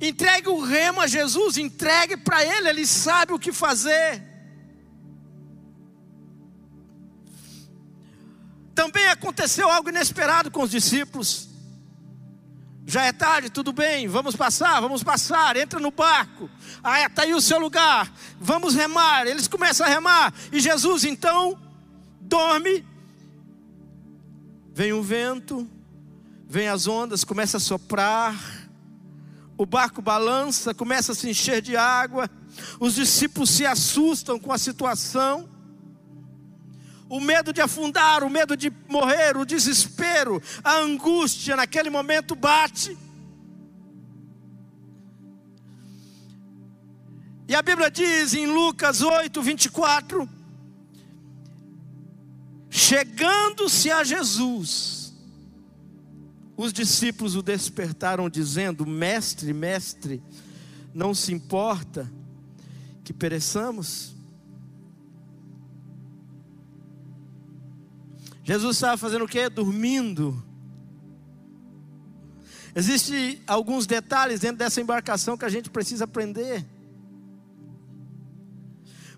Entregue 0.00 0.48
o 0.48 0.60
remo 0.60 1.00
a 1.00 1.08
Jesus, 1.08 1.56
entregue 1.56 2.16
para 2.16 2.44
Ele, 2.44 2.68
Ele 2.68 2.86
sabe 2.86 3.32
o 3.32 3.38
que 3.38 3.50
fazer. 3.50 4.22
Também 8.76 9.08
aconteceu 9.08 9.68
algo 9.68 9.88
inesperado 9.88 10.48
com 10.48 10.62
os 10.62 10.70
discípulos. 10.70 11.48
Já 12.86 13.06
é 13.06 13.12
tarde, 13.12 13.50
tudo 13.50 13.72
bem, 13.72 14.06
vamos 14.06 14.36
passar, 14.36 14.80
vamos 14.80 15.02
passar, 15.02 15.56
entra 15.56 15.80
no 15.80 15.90
barco. 15.90 16.48
Ah, 16.80 17.04
está 17.04 17.22
aí 17.22 17.34
o 17.34 17.40
seu 17.40 17.58
lugar, 17.58 18.08
vamos 18.38 18.76
remar. 18.76 19.26
Eles 19.26 19.48
começam 19.48 19.84
a 19.84 19.88
remar, 19.88 20.32
e 20.52 20.60
Jesus 20.60 21.02
então 21.02 21.60
dorme. 22.20 22.88
Vem 24.72 24.92
o 24.92 25.02
vento, 25.02 25.68
vem 26.46 26.68
as 26.68 26.86
ondas, 26.86 27.24
começa 27.24 27.56
a 27.56 27.60
soprar. 27.60 28.34
O 29.56 29.66
barco 29.66 30.00
balança, 30.00 30.72
começa 30.72 31.12
a 31.12 31.14
se 31.14 31.28
encher 31.28 31.60
de 31.60 31.76
água, 31.76 32.30
os 32.78 32.94
discípulos 32.94 33.50
se 33.50 33.66
assustam 33.66 34.38
com 34.38 34.50
a 34.50 34.56
situação, 34.56 35.50
o 37.10 37.20
medo 37.20 37.52
de 37.52 37.60
afundar, 37.60 38.24
o 38.24 38.30
medo 38.30 38.56
de 38.56 38.72
morrer, 38.88 39.36
o 39.36 39.44
desespero, 39.44 40.40
a 40.64 40.76
angústia 40.76 41.56
naquele 41.56 41.90
momento 41.90 42.34
bate. 42.34 42.96
E 47.46 47.54
a 47.54 47.60
Bíblia 47.60 47.90
diz 47.90 48.32
em 48.32 48.46
Lucas 48.46 49.02
8, 49.02 49.42
24: 49.42 50.39
Chegando-se 52.90 53.88
a 53.88 54.02
Jesus, 54.02 55.14
os 56.56 56.72
discípulos 56.72 57.36
o 57.36 57.42
despertaram, 57.42 58.28
dizendo: 58.28 58.84
Mestre, 58.84 59.52
mestre, 59.52 60.20
não 60.92 61.14
se 61.14 61.32
importa 61.32 62.12
que 63.04 63.12
pereçamos? 63.12 64.16
Jesus 68.42 68.74
estava 68.74 68.96
fazendo 68.96 69.24
o 69.24 69.28
que? 69.28 69.48
Dormindo. 69.48 70.44
Existem 72.74 73.40
alguns 73.46 73.86
detalhes 73.86 74.40
dentro 74.40 74.56
dessa 74.56 74.80
embarcação 74.80 75.38
que 75.38 75.44
a 75.44 75.48
gente 75.48 75.70
precisa 75.70 76.06
aprender. 76.06 76.66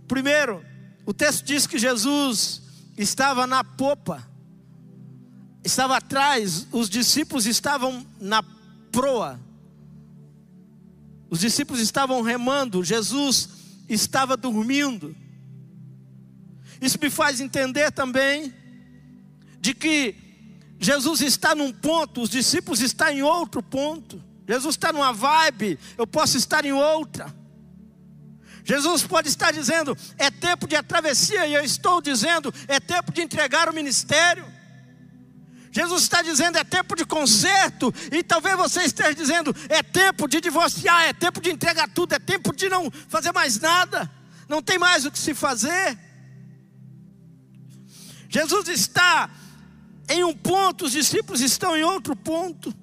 Primeiro, 0.07 0.63
o 1.07 1.15
texto 1.15 1.47
diz 1.47 1.67
que 1.67 1.79
Jesus 1.79 2.61
estava 2.97 3.47
na 3.47 3.63
popa 3.65 4.33
estava 5.65 5.97
atrás, 5.97 6.67
os 6.73 6.89
discípulos 6.89 7.47
estavam 7.47 8.05
na 8.21 8.43
proa, 8.91 9.41
os 11.31 11.41
discípulos 11.41 11.81
estavam 11.81 12.21
remando, 12.23 12.85
Jesus 12.85 13.49
estava 13.89 14.37
dormindo. 14.37 15.17
Isso 16.81 16.99
me 17.01 17.09
faz 17.09 17.41
entender 17.41 17.91
também 17.93 18.53
de 19.61 19.73
que 19.73 20.17
Jesus 20.79 21.21
está 21.21 21.55
num 21.55 21.73
ponto, 21.73 22.23
os 22.23 22.29
discípulos 22.29 22.81
estão 22.81 23.09
em 23.09 23.23
outro 23.23 23.63
ponto. 23.63 24.23
Jesus 24.47 24.75
está 24.75 24.93
numa 24.93 25.13
vibe, 25.13 25.79
eu 25.97 26.07
posso 26.07 26.37
estar 26.37 26.65
em 26.65 26.73
outra. 26.73 27.33
Jesus 28.65 29.03
pode 29.03 29.29
estar 29.29 29.53
dizendo, 29.53 29.97
é 30.17 30.31
tempo 30.31 30.67
de 30.69 30.81
travessia, 30.83 31.47
e 31.47 31.55
eu 31.55 31.65
estou 31.65 32.01
dizendo, 32.01 32.55
é 32.69 32.79
tempo 32.79 33.13
de 33.13 33.21
entregar 33.21 33.69
o 33.69 33.75
ministério. 33.75 34.45
Jesus 35.73 36.03
está 36.03 36.21
dizendo 36.21 36.59
é 36.59 36.65
tempo 36.65 36.95
de 36.95 37.05
conserto, 37.05 37.93
e 38.13 38.23
talvez 38.23 38.57
você 38.57 38.83
esteja 38.83 39.15
dizendo 39.15 39.57
é 39.71 39.83
tempo 39.83 40.29
de 40.29 40.41
divorciar, 40.41 41.05
é 41.05 41.13
tempo 41.15 41.41
de 41.41 41.51
entregar 41.51 41.89
tudo, 41.89 42.15
é 42.15 42.19
tempo 42.19 42.55
de 42.55 42.69
não 42.69 42.91
fazer 43.09 43.33
mais 43.33 43.59
nada, 43.59 44.11
não 44.49 44.63
tem 44.63 44.79
mais 44.79 45.07
o 45.07 45.11
que 45.11 45.19
se 45.19 45.35
fazer. 45.35 45.99
Jesus 48.29 48.69
está 48.69 49.31
em 50.09 50.23
um 50.25 50.35
ponto, 50.35 50.85
os 50.85 50.93
discípulos 50.93 51.41
estão 51.41 51.77
em 51.77 51.83
outro 51.83 52.15
ponto. 52.15 52.75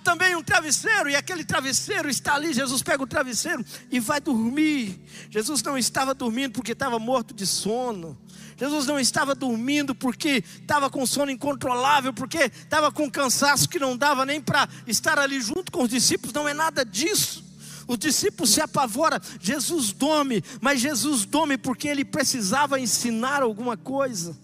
Também 0.00 0.34
um 0.36 0.42
travesseiro, 0.42 1.08
e 1.10 1.16
aquele 1.16 1.44
travesseiro 1.44 2.08
está 2.08 2.34
ali. 2.34 2.52
Jesus 2.52 2.82
pega 2.82 3.02
o 3.02 3.06
travesseiro 3.06 3.64
e 3.90 4.00
vai 4.00 4.20
dormir. 4.20 5.00
Jesus 5.30 5.62
não 5.62 5.76
estava 5.76 6.14
dormindo 6.14 6.52
porque 6.52 6.72
estava 6.72 6.98
morto 6.98 7.34
de 7.34 7.46
sono. 7.46 8.18
Jesus 8.56 8.86
não 8.86 8.98
estava 8.98 9.34
dormindo 9.34 9.94
porque 9.94 10.42
estava 10.60 10.90
com 10.90 11.06
sono 11.06 11.30
incontrolável, 11.30 12.12
porque 12.12 12.38
estava 12.38 12.90
com 12.90 13.08
cansaço 13.08 13.68
que 13.68 13.78
não 13.78 13.96
dava 13.96 14.26
nem 14.26 14.40
para 14.40 14.68
estar 14.86 15.18
ali 15.18 15.40
junto 15.40 15.70
com 15.70 15.84
os 15.84 15.88
discípulos. 15.88 16.32
Não 16.32 16.48
é 16.48 16.54
nada 16.54 16.84
disso. 16.84 17.44
Os 17.86 17.96
discípulos 17.98 18.50
se 18.50 18.60
apavoram. 18.60 19.18
Jesus 19.40 19.92
dorme, 19.92 20.42
mas 20.60 20.80
Jesus 20.80 21.24
dorme 21.24 21.56
porque 21.56 21.88
ele 21.88 22.04
precisava 22.04 22.80
ensinar 22.80 23.42
alguma 23.42 23.76
coisa. 23.76 24.36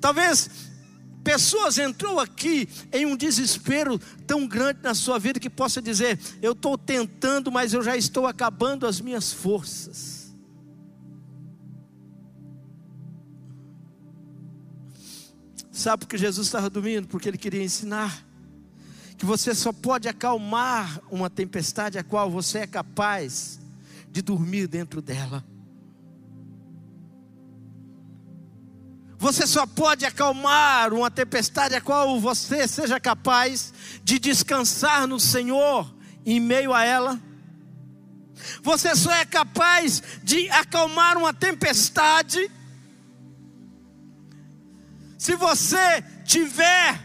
Talvez 0.00 0.50
pessoas 1.26 1.76
entrou 1.76 2.20
aqui 2.20 2.68
em 2.92 3.04
um 3.04 3.16
desespero 3.16 3.98
tão 4.28 4.46
grande 4.46 4.78
na 4.80 4.94
sua 4.94 5.18
vida 5.18 5.40
que 5.40 5.50
possa 5.50 5.82
dizer: 5.82 6.20
Eu 6.40 6.52
estou 6.52 6.78
tentando, 6.78 7.50
mas 7.50 7.74
eu 7.74 7.82
já 7.82 7.96
estou 7.96 8.28
acabando 8.28 8.86
as 8.86 9.00
minhas 9.00 9.32
forças. 9.32 10.32
Sabe 15.72 16.04
por 16.04 16.08
que 16.08 16.16
Jesus 16.16 16.46
estava 16.46 16.70
dormindo? 16.70 17.08
Porque 17.08 17.28
ele 17.28 17.36
queria 17.36 17.62
ensinar 17.62 18.24
que 19.18 19.26
você 19.26 19.52
só 19.52 19.72
pode 19.72 20.08
acalmar 20.08 21.02
uma 21.10 21.28
tempestade 21.28 21.98
a 21.98 22.04
qual 22.04 22.30
você 22.30 22.60
é 22.60 22.66
capaz 22.68 23.58
de 24.12 24.22
dormir 24.22 24.68
dentro 24.68 25.02
dela. 25.02 25.44
Você 29.18 29.46
só 29.46 29.66
pode 29.66 30.04
acalmar 30.04 30.92
uma 30.92 31.10
tempestade 31.10 31.74
a 31.74 31.80
qual 31.80 32.20
você 32.20 32.68
seja 32.68 33.00
capaz 33.00 33.72
de 34.04 34.18
descansar 34.18 35.06
no 35.06 35.18
Senhor 35.18 35.92
em 36.24 36.38
meio 36.38 36.74
a 36.74 36.84
ela. 36.84 37.20
Você 38.62 38.94
só 38.94 39.12
é 39.12 39.24
capaz 39.24 40.02
de 40.22 40.50
acalmar 40.50 41.16
uma 41.16 41.32
tempestade 41.32 42.50
se 45.18 45.34
você 45.34 46.02
tiver 46.24 47.02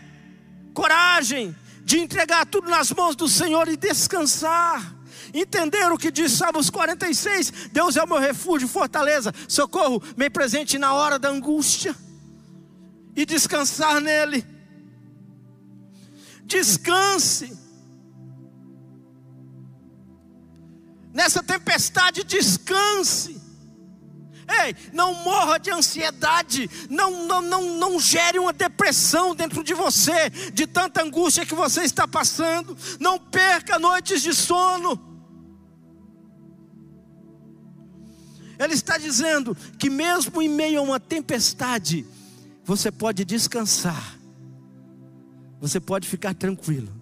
coragem 0.74 1.56
de 1.84 2.00
entregar 2.00 2.46
tudo 2.46 2.70
nas 2.70 2.92
mãos 2.92 3.16
do 3.16 3.28
Senhor 3.28 3.68
e 3.68 3.78
descansar. 3.78 5.01
Entender 5.34 5.92
o 5.92 5.98
que 5.98 6.12
diz 6.12 6.34
Salmos 6.34 6.70
46: 6.70 7.70
Deus 7.72 7.96
é 7.96 8.04
o 8.04 8.08
meu 8.08 8.20
refúgio, 8.20 8.68
fortaleza, 8.68 9.34
socorro, 9.48 10.02
meio 10.18 10.32
presente 10.32 10.78
na 10.78 10.94
hora 10.94 11.18
da 11.18 11.30
angústia, 11.30 11.96
e 13.16 13.26
descansar 13.26 14.02
nele. 14.02 14.46
Descanse. 16.44 17.58
Nessa 21.14 21.42
tempestade, 21.44 22.24
descanse. 22.24 23.40
Ei, 24.66 24.76
não 24.92 25.14
morra 25.14 25.58
de 25.58 25.72
ansiedade, 25.72 26.70
não, 26.90 27.26
não, 27.26 27.42
não, 27.42 27.76
não 27.78 28.00
gere 28.00 28.38
uma 28.38 28.52
depressão 28.52 29.34
dentro 29.34 29.64
de 29.64 29.74
você, 29.74 30.30
de 30.30 30.68
tanta 30.68 31.02
angústia 31.02 31.46
que 31.46 31.56
você 31.56 31.84
está 31.84 32.06
passando. 32.06 32.78
Não 33.00 33.18
perca 33.18 33.80
noites 33.80 34.22
de 34.22 34.34
sono. 34.34 35.11
Ele 38.64 38.74
está 38.76 38.98
dizendo 38.98 39.58
que, 39.80 39.90
mesmo 39.90 40.40
em 40.40 40.48
meio 40.48 40.80
a 40.80 40.84
uma 40.84 41.00
tempestade, 41.00 42.06
você 42.64 42.92
pode 42.92 43.26
descansar, 43.26 44.20
você 45.60 45.80
pode 45.80 46.08
ficar 46.08 46.36
tranquilo, 46.36 46.94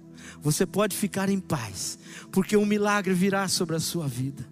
você 0.41 0.65
pode 0.65 0.95
ficar 0.95 1.27
em 1.27 1.39
paz, 1.39 1.99
porque 2.31 2.55
um 2.55 2.65
milagre 2.65 3.13
virá 3.13 3.45
sobre 3.49 3.75
a 3.75 3.79
sua 3.79 4.07
vida. 4.07 4.47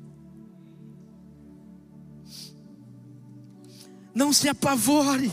Não 4.13 4.33
se 4.33 4.49
apavore. 4.49 5.31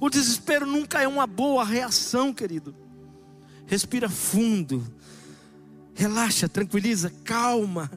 O 0.00 0.10
desespero 0.10 0.66
nunca 0.66 1.00
é 1.00 1.06
uma 1.06 1.26
boa 1.28 1.64
reação, 1.64 2.34
querido. 2.34 2.74
Respira 3.66 4.08
fundo. 4.08 4.84
Relaxa, 5.94 6.48
tranquiliza, 6.48 7.10
calma. 7.22 7.88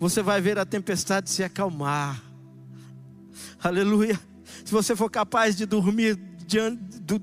Você 0.00 0.22
vai 0.22 0.40
ver 0.40 0.58
a 0.58 0.64
tempestade 0.64 1.28
se 1.28 1.44
acalmar. 1.44 2.22
Aleluia. 3.62 4.18
Se 4.64 4.72
você 4.72 4.96
for 4.96 5.10
capaz 5.10 5.54
de 5.54 5.66
dormir 5.66 6.18
diante 6.46 6.98
do, 7.00 7.22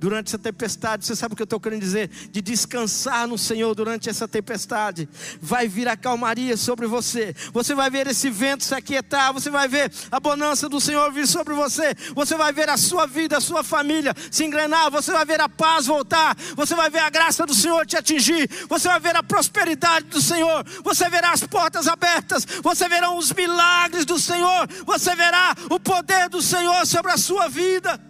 durante 0.00 0.28
essa 0.28 0.38
tempestade. 0.38 1.04
Você 1.04 1.14
sabe 1.14 1.34
o 1.34 1.36
que 1.36 1.42
eu 1.42 1.44
estou 1.44 1.60
querendo 1.60 1.82
dizer? 1.82 2.08
De 2.08 2.40
descansar 2.40 3.28
no 3.28 3.36
Senhor 3.36 3.74
durante 3.74 4.08
essa 4.08 4.26
tempestade. 4.26 5.08
Vai 5.40 5.68
vir 5.68 5.86
a 5.86 5.96
calmaria 5.96 6.56
sobre 6.56 6.86
você. 6.86 7.34
Você 7.52 7.74
vai 7.74 7.90
ver 7.90 8.06
esse 8.06 8.30
vento 8.30 8.64
se 8.64 8.74
aquietar. 8.74 9.32
Você 9.34 9.50
vai 9.50 9.68
ver 9.68 9.92
a 10.10 10.18
bonança 10.18 10.68
do 10.68 10.80
Senhor 10.80 11.12
vir 11.12 11.26
sobre 11.26 11.54
você. 11.54 11.94
Você 12.14 12.34
vai 12.36 12.52
ver 12.52 12.70
a 12.70 12.78
sua 12.78 13.06
vida, 13.06 13.36
a 13.36 13.40
sua 13.40 13.62
família 13.62 14.14
se 14.30 14.42
engrenar. 14.42 14.90
Você 14.90 15.12
vai 15.12 15.24
ver 15.26 15.40
a 15.40 15.48
paz 15.48 15.86
voltar. 15.86 16.34
Você 16.56 16.74
vai 16.74 16.88
ver 16.88 17.00
a 17.00 17.10
graça 17.10 17.44
do 17.44 17.54
Senhor 17.54 17.84
te 17.84 17.96
atingir. 17.96 18.48
Você 18.68 18.88
vai 18.88 18.98
ver 18.98 19.14
a 19.14 19.22
prosperidade 19.22 20.06
do 20.06 20.20
Senhor. 20.20 20.64
Você 20.82 21.10
verá 21.10 21.32
as 21.32 21.44
portas 21.44 21.86
abertas. 21.86 22.46
Você 22.62 22.88
verá 22.88 23.12
os 23.12 23.30
milagres 23.32 24.06
do 24.06 24.18
Senhor. 24.18 24.66
Você 24.86 25.14
verá 25.14 25.54
o 25.68 25.78
poder 25.78 26.30
do 26.30 26.40
Senhor 26.40 26.86
sobre 26.86 27.12
a 27.12 27.18
sua 27.18 27.46
vida. 27.48 28.09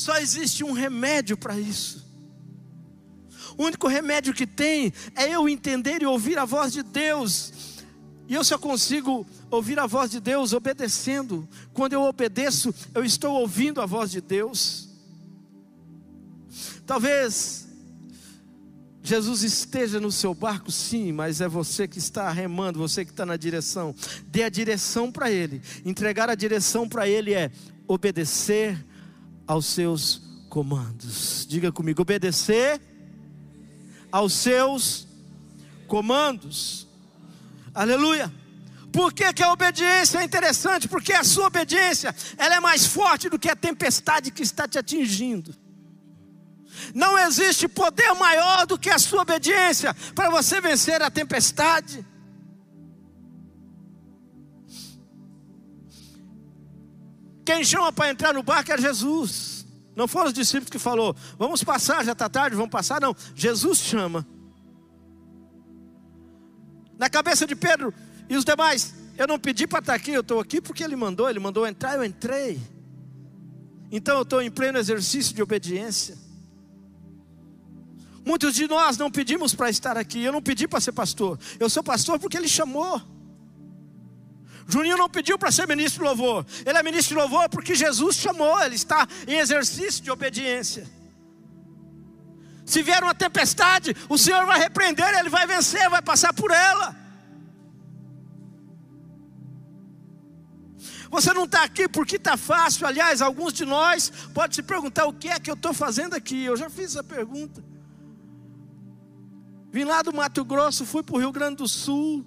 Só 0.00 0.16
existe 0.16 0.64
um 0.64 0.72
remédio 0.72 1.36
para 1.36 1.60
isso. 1.60 2.08
O 3.58 3.64
único 3.64 3.86
remédio 3.86 4.32
que 4.32 4.46
tem 4.46 4.94
é 5.14 5.28
eu 5.28 5.46
entender 5.46 6.00
e 6.00 6.06
ouvir 6.06 6.38
a 6.38 6.46
voz 6.46 6.72
de 6.72 6.82
Deus. 6.82 7.52
E 8.26 8.32
eu 8.32 8.42
só 8.42 8.56
consigo 8.56 9.26
ouvir 9.50 9.78
a 9.78 9.86
voz 9.86 10.10
de 10.10 10.18
Deus 10.18 10.54
obedecendo. 10.54 11.46
Quando 11.74 11.92
eu 11.92 12.00
obedeço, 12.00 12.74
eu 12.94 13.04
estou 13.04 13.34
ouvindo 13.34 13.78
a 13.78 13.84
voz 13.84 14.10
de 14.10 14.22
Deus. 14.22 14.88
Talvez 16.86 17.68
Jesus 19.02 19.42
esteja 19.42 20.00
no 20.00 20.10
seu 20.10 20.32
barco, 20.32 20.72
sim, 20.72 21.12
mas 21.12 21.42
é 21.42 21.48
você 21.48 21.86
que 21.86 21.98
está 21.98 22.30
remando, 22.30 22.78
você 22.78 23.04
que 23.04 23.10
está 23.10 23.26
na 23.26 23.36
direção. 23.36 23.94
Dê 24.28 24.44
a 24.44 24.48
direção 24.48 25.12
para 25.12 25.30
Ele. 25.30 25.60
Entregar 25.84 26.30
a 26.30 26.34
direção 26.34 26.88
para 26.88 27.06
Ele 27.06 27.34
é 27.34 27.52
obedecer 27.86 28.82
aos 29.50 29.66
seus 29.66 30.22
comandos. 30.48 31.44
Diga 31.48 31.72
comigo, 31.72 32.02
obedecer 32.02 32.80
aos 34.12 34.32
seus 34.32 35.08
comandos. 35.88 36.86
Aleluia. 37.74 38.32
Por 38.92 39.12
que, 39.12 39.32
que, 39.32 39.42
a 39.42 39.52
obediência 39.52 40.20
é 40.20 40.22
interessante? 40.22 40.86
Porque 40.86 41.12
a 41.12 41.24
sua 41.24 41.48
obediência 41.48 42.14
ela 42.38 42.54
é 42.54 42.60
mais 42.60 42.86
forte 42.86 43.28
do 43.28 43.40
que 43.40 43.48
a 43.48 43.56
tempestade 43.56 44.30
que 44.30 44.44
está 44.44 44.68
te 44.68 44.78
atingindo. 44.78 45.52
Não 46.94 47.18
existe 47.18 47.66
poder 47.66 48.14
maior 48.14 48.68
do 48.68 48.78
que 48.78 48.88
a 48.88 49.00
sua 49.00 49.22
obediência 49.22 49.92
para 50.14 50.30
você 50.30 50.60
vencer 50.60 51.02
a 51.02 51.10
tempestade. 51.10 52.06
Quem 57.44 57.64
chama 57.64 57.92
para 57.92 58.10
entrar 58.10 58.34
no 58.34 58.42
barco 58.42 58.72
é 58.72 58.78
Jesus. 58.78 59.66
Não 59.96 60.06
foram 60.06 60.28
os 60.28 60.32
discípulos 60.32 60.70
que 60.70 60.78
falou, 60.78 61.14
vamos 61.38 61.64
passar, 61.64 62.04
já 62.04 62.12
está 62.12 62.28
tarde, 62.28 62.56
vamos 62.56 62.70
passar. 62.70 63.00
Não, 63.00 63.14
Jesus 63.34 63.78
chama. 63.78 64.26
Na 66.98 67.08
cabeça 67.08 67.46
de 67.46 67.56
Pedro 67.56 67.92
e 68.28 68.36
os 68.36 68.44
demais, 68.44 68.94
eu 69.16 69.26
não 69.26 69.38
pedi 69.38 69.66
para 69.66 69.80
estar 69.80 69.94
aqui, 69.94 70.12
eu 70.12 70.20
estou 70.20 70.38
aqui 70.38 70.60
porque 70.60 70.84
ele 70.84 70.96
mandou, 70.96 71.28
ele 71.28 71.40
mandou 71.40 71.66
entrar, 71.66 71.96
eu 71.96 72.04
entrei. 72.04 72.60
Então 73.90 74.16
eu 74.16 74.22
estou 74.22 74.40
em 74.40 74.50
pleno 74.50 74.78
exercício 74.78 75.34
de 75.34 75.42
obediência. 75.42 76.16
Muitos 78.24 78.54
de 78.54 78.68
nós 78.68 78.96
não 78.96 79.10
pedimos 79.10 79.54
para 79.54 79.70
estar 79.70 79.96
aqui, 79.96 80.22
eu 80.22 80.32
não 80.32 80.42
pedi 80.42 80.68
para 80.68 80.80
ser 80.80 80.92
pastor, 80.92 81.38
eu 81.58 81.68
sou 81.68 81.82
pastor 81.82 82.18
porque 82.18 82.36
ele 82.36 82.48
chamou. 82.48 83.00
Juninho 84.66 84.96
não 84.96 85.08
pediu 85.08 85.38
para 85.38 85.50
ser 85.50 85.66
ministro 85.66 86.02
de 86.02 86.08
louvor. 86.08 86.46
Ele 86.64 86.78
é 86.78 86.82
ministro 86.82 87.16
de 87.16 87.20
louvor 87.20 87.48
porque 87.48 87.74
Jesus 87.74 88.16
chamou, 88.16 88.60
ele 88.62 88.76
está 88.76 89.06
em 89.26 89.38
exercício 89.38 90.02
de 90.02 90.10
obediência. 90.10 90.86
Se 92.64 92.82
vier 92.82 93.02
uma 93.02 93.14
tempestade, 93.14 93.96
o 94.08 94.16
Senhor 94.16 94.46
vai 94.46 94.58
repreender, 94.58 95.12
ele 95.18 95.28
vai 95.28 95.46
vencer, 95.46 95.90
vai 95.90 96.00
passar 96.00 96.32
por 96.32 96.50
ela. 96.50 96.96
Você 101.10 101.32
não 101.32 101.44
está 101.44 101.64
aqui 101.64 101.88
porque 101.88 102.14
está 102.14 102.36
fácil. 102.36 102.86
Aliás, 102.86 103.20
alguns 103.20 103.52
de 103.52 103.64
nós 103.64 104.10
podem 104.32 104.54
se 104.54 104.62
perguntar: 104.62 105.06
o 105.06 105.12
que 105.12 105.28
é 105.28 105.40
que 105.40 105.50
eu 105.50 105.54
estou 105.54 105.74
fazendo 105.74 106.14
aqui? 106.14 106.44
Eu 106.44 106.56
já 106.56 106.70
fiz 106.70 106.92
essa 106.92 107.02
pergunta. 107.02 107.64
Vim 109.72 109.84
lá 109.84 110.02
do 110.02 110.12
Mato 110.12 110.44
Grosso, 110.44 110.86
fui 110.86 111.02
para 111.02 111.16
o 111.16 111.18
Rio 111.18 111.32
Grande 111.32 111.56
do 111.56 111.68
Sul 111.68 112.24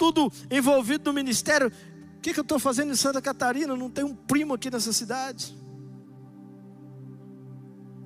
tudo 0.00 0.32
envolvido 0.50 1.10
no 1.10 1.12
ministério. 1.12 1.70
O 2.16 2.20
que, 2.22 2.32
que 2.32 2.40
eu 2.40 2.42
estou 2.42 2.58
fazendo 2.58 2.90
em 2.90 2.96
Santa 2.96 3.20
Catarina? 3.20 3.76
Não 3.76 3.90
tenho 3.90 4.06
um 4.06 4.14
primo 4.14 4.54
aqui 4.54 4.70
nessa 4.70 4.94
cidade. 4.94 5.54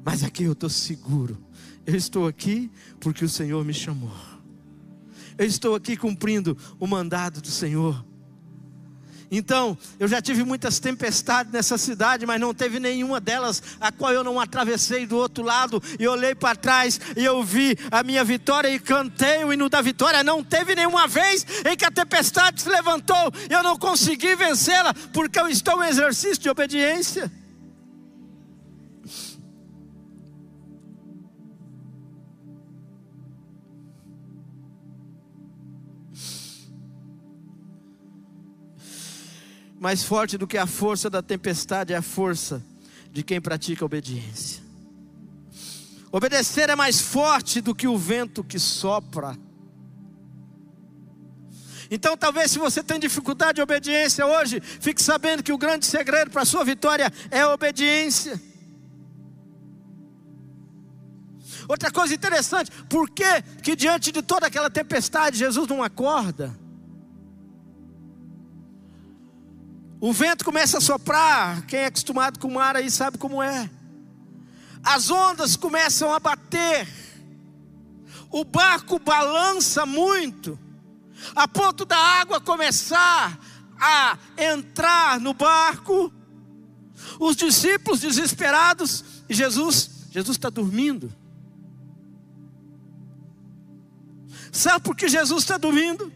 Mas 0.04 0.24
aqui 0.24 0.42
eu 0.42 0.52
estou 0.52 0.68
seguro. 0.68 1.38
Eu 1.87 1.94
estou 1.94 2.26
aqui 2.26 2.68
porque 2.98 3.24
o 3.24 3.28
Senhor 3.28 3.64
me 3.64 3.72
chamou. 3.72 4.11
Eu 5.38 5.46
estou 5.46 5.76
aqui 5.76 5.96
cumprindo 5.96 6.59
o 6.80 6.87
mandado 6.87 7.40
do 7.40 7.48
Senhor. 7.48 8.04
Então, 9.30 9.76
eu 9.98 10.06
já 10.06 10.20
tive 10.20 10.44
muitas 10.44 10.78
tempestades 10.78 11.52
nessa 11.52 11.76
cidade, 11.78 12.26
mas 12.26 12.40
não 12.40 12.54
teve 12.54 12.78
nenhuma 12.78 13.20
delas 13.20 13.62
a 13.80 13.90
qual 13.90 14.12
eu 14.12 14.24
não 14.24 14.38
atravessei 14.38 15.06
do 15.06 15.16
outro 15.16 15.42
lado 15.42 15.82
e 15.98 16.06
olhei 16.06 16.34
para 16.34 16.56
trás 16.56 17.00
e 17.16 17.24
eu 17.24 17.42
vi 17.42 17.76
a 17.90 18.02
minha 18.02 18.24
vitória 18.24 18.68
e 18.68 18.78
cantei 18.78 19.44
o 19.44 19.52
hino 19.52 19.68
da 19.68 19.80
vitória. 19.80 20.22
Não 20.22 20.42
teve 20.42 20.74
nenhuma 20.74 21.06
vez 21.06 21.46
em 21.70 21.76
que 21.76 21.84
a 21.84 21.90
tempestade 21.90 22.62
se 22.62 22.68
levantou 22.68 23.32
e 23.48 23.52
eu 23.52 23.62
não 23.62 23.78
consegui 23.78 24.37
vencê-la, 24.37 24.94
porque 25.12 25.38
eu 25.38 25.48
estou 25.48 25.82
em 25.82 25.88
exercício 25.88 26.42
de 26.42 26.50
obediência. 26.50 27.30
Mais 39.84 40.02
forte 40.02 40.38
do 40.38 40.46
que 40.46 40.56
a 40.56 40.66
força 40.66 41.10
da 41.10 41.20
tempestade 41.20 41.92
é 41.92 41.96
a 41.96 42.00
força 42.00 42.64
de 43.12 43.22
quem 43.22 43.38
pratica 43.38 43.84
obediência. 43.84 44.62
Obedecer 46.10 46.70
é 46.70 46.74
mais 46.74 47.02
forte 47.02 47.60
do 47.60 47.74
que 47.74 47.86
o 47.86 47.98
vento 47.98 48.42
que 48.42 48.58
sopra. 48.58 49.36
Então, 51.90 52.16
talvez 52.16 52.50
se 52.50 52.58
você 52.58 52.82
tem 52.82 52.98
dificuldade 52.98 53.56
de 53.56 53.60
obediência 53.60 54.24
hoje, 54.24 54.58
fique 54.58 55.02
sabendo 55.02 55.42
que 55.42 55.52
o 55.52 55.58
grande 55.58 55.84
segredo 55.84 56.30
para 56.30 56.40
a 56.40 56.46
sua 56.46 56.64
vitória 56.64 57.12
é 57.30 57.42
a 57.42 57.52
obediência. 57.52 58.40
Outra 61.68 61.90
coisa 61.90 62.14
interessante, 62.14 62.70
por 62.88 63.10
que, 63.10 63.42
que 63.62 63.76
diante 63.76 64.10
de 64.10 64.22
toda 64.22 64.46
aquela 64.46 64.70
tempestade 64.70 65.36
Jesus 65.36 65.68
não 65.68 65.82
acorda? 65.82 66.63
O 70.06 70.12
vento 70.12 70.44
começa 70.44 70.76
a 70.76 70.80
soprar, 70.82 71.64
quem 71.64 71.80
é 71.80 71.86
acostumado 71.86 72.38
com 72.38 72.46
o 72.48 72.52
mar 72.52 72.76
aí 72.76 72.90
sabe 72.90 73.16
como 73.16 73.42
é. 73.42 73.70
As 74.82 75.08
ondas 75.08 75.56
começam 75.56 76.12
a 76.12 76.20
bater, 76.20 76.86
o 78.30 78.44
barco 78.44 78.98
balança 78.98 79.86
muito, 79.86 80.58
a 81.34 81.48
ponto 81.48 81.86
da 81.86 81.96
água 81.96 82.38
começar 82.38 83.40
a 83.80 84.18
entrar 84.36 85.18
no 85.18 85.32
barco. 85.32 86.12
Os 87.18 87.35
discípulos 87.35 88.00
desesperados, 88.00 89.02
e 89.26 89.33
Jesus, 89.33 89.88
Jesus 90.10 90.37
está 90.37 90.50
dormindo. 90.50 91.10
Sabe 94.52 94.85
por 94.85 94.94
que 94.94 95.08
Jesus 95.08 95.44
está 95.44 95.56
dormindo? 95.56 96.12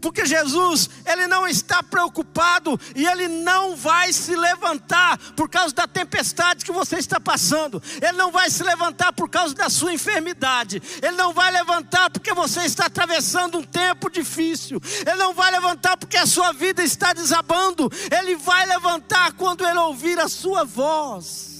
Porque 0.00 0.26
Jesus, 0.26 0.88
ele 1.06 1.26
não 1.26 1.46
está 1.46 1.82
preocupado 1.82 2.78
e 2.94 3.06
ele 3.06 3.28
não 3.28 3.76
vai 3.76 4.12
se 4.12 4.34
levantar 4.34 5.18
por 5.34 5.48
causa 5.48 5.74
da 5.74 5.86
tempestade 5.86 6.64
que 6.64 6.72
você 6.72 6.96
está 6.96 7.20
passando. 7.20 7.82
Ele 8.00 8.12
não 8.12 8.30
vai 8.30 8.50
se 8.50 8.62
levantar 8.62 9.12
por 9.12 9.28
causa 9.28 9.54
da 9.54 9.68
sua 9.68 9.92
enfermidade. 9.92 10.82
Ele 11.02 11.16
não 11.16 11.32
vai 11.32 11.50
levantar 11.50 12.10
porque 12.10 12.32
você 12.32 12.62
está 12.62 12.86
atravessando 12.86 13.58
um 13.58 13.62
tempo 13.62 14.10
difícil. 14.10 14.80
Ele 15.06 15.16
não 15.16 15.34
vai 15.34 15.50
levantar 15.50 15.96
porque 15.96 16.16
a 16.16 16.26
sua 16.26 16.52
vida 16.52 16.82
está 16.82 17.12
desabando. 17.12 17.90
Ele 18.10 18.36
vai 18.36 18.66
levantar 18.66 19.32
quando 19.32 19.66
ele 19.66 19.78
ouvir 19.78 20.18
a 20.18 20.28
sua 20.28 20.64
voz. 20.64 21.53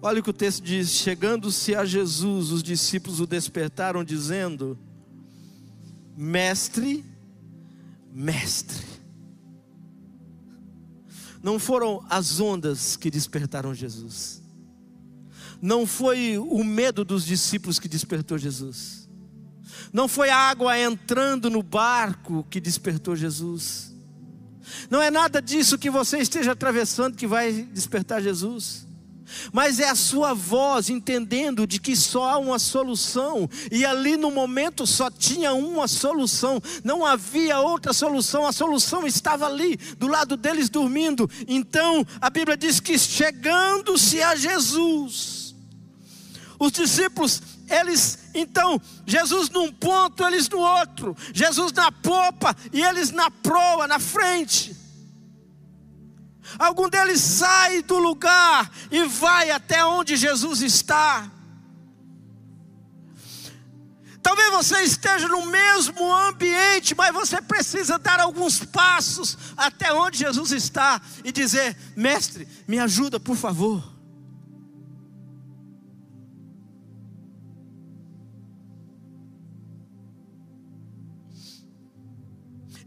Olha 0.00 0.20
o 0.20 0.22
que 0.22 0.30
o 0.30 0.34
texto 0.34 0.62
diz: 0.62 0.90
chegando-se 0.90 1.74
a 1.74 1.84
Jesus, 1.84 2.50
os 2.50 2.62
discípulos 2.62 3.20
o 3.20 3.26
despertaram, 3.26 4.04
dizendo: 4.04 4.78
Mestre, 6.16 7.04
mestre. 8.12 8.86
Não 11.42 11.58
foram 11.58 12.04
as 12.10 12.40
ondas 12.40 12.96
que 12.96 13.10
despertaram 13.10 13.74
Jesus, 13.74 14.42
não 15.62 15.86
foi 15.86 16.36
o 16.36 16.64
medo 16.64 17.04
dos 17.04 17.24
discípulos 17.24 17.78
que 17.78 17.88
despertou 17.88 18.36
Jesus, 18.36 19.08
não 19.92 20.08
foi 20.08 20.30
a 20.30 20.36
água 20.36 20.78
entrando 20.78 21.48
no 21.48 21.62
barco 21.62 22.44
que 22.50 22.60
despertou 22.60 23.14
Jesus, 23.14 23.94
não 24.90 25.00
é 25.00 25.12
nada 25.12 25.40
disso 25.40 25.78
que 25.78 25.90
você 25.90 26.18
esteja 26.18 26.52
atravessando 26.52 27.16
que 27.16 27.26
vai 27.26 27.52
despertar 27.52 28.20
Jesus 28.20 28.87
mas 29.52 29.80
é 29.80 29.88
a 29.88 29.94
sua 29.94 30.34
voz 30.34 30.88
entendendo 30.88 31.66
de 31.66 31.78
que 31.78 31.96
só 31.96 32.30
há 32.30 32.38
uma 32.38 32.58
solução, 32.58 33.48
e 33.70 33.84
ali 33.84 34.16
no 34.16 34.30
momento 34.30 34.86
só 34.86 35.10
tinha 35.10 35.52
uma 35.52 35.88
solução, 35.88 36.60
não 36.84 37.04
havia 37.04 37.60
outra 37.60 37.92
solução, 37.92 38.46
a 38.46 38.52
solução 38.52 39.06
estava 39.06 39.46
ali, 39.46 39.76
do 39.98 40.06
lado 40.06 40.36
deles 40.36 40.68
dormindo. 40.68 41.28
Então 41.46 42.06
a 42.20 42.30
Bíblia 42.30 42.56
diz 42.56 42.80
que 42.80 42.98
chegando-se 42.98 44.22
a 44.22 44.34
Jesus, 44.34 45.54
os 46.58 46.72
discípulos, 46.72 47.40
eles 47.68 48.18
então, 48.34 48.80
Jesus 49.04 49.50
num 49.50 49.72
ponto, 49.72 50.24
eles 50.24 50.48
no 50.48 50.58
outro, 50.58 51.16
Jesus 51.32 51.72
na 51.72 51.90
popa 51.90 52.54
e 52.72 52.82
eles 52.82 53.10
na 53.10 53.30
proa, 53.30 53.86
na 53.88 53.98
frente. 53.98 54.76
Algum 56.58 56.88
deles 56.88 57.20
sai 57.20 57.82
do 57.82 57.98
lugar 57.98 58.70
e 58.90 59.04
vai 59.04 59.50
até 59.50 59.84
onde 59.84 60.16
Jesus 60.16 60.62
está. 60.62 61.30
Talvez 64.22 64.50
você 64.50 64.82
esteja 64.82 65.26
no 65.26 65.46
mesmo 65.46 66.14
ambiente, 66.14 66.94
mas 66.94 67.14
você 67.14 67.40
precisa 67.40 67.98
dar 67.98 68.20
alguns 68.20 68.62
passos 68.62 69.36
até 69.56 69.92
onde 69.92 70.18
Jesus 70.18 70.52
está 70.52 71.00
e 71.24 71.32
dizer: 71.32 71.76
Mestre, 71.96 72.46
me 72.66 72.78
ajuda, 72.78 73.18
por 73.18 73.36
favor. 73.36 73.97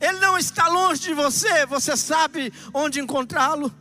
Ele 0.02 0.20
não 0.20 0.38
está 0.38 0.68
longe 0.68 1.02
de 1.02 1.14
você, 1.14 1.66
você 1.66 1.95
sabe 1.95 2.52
onde 2.74 2.99
encontrá-lo. 2.99 3.72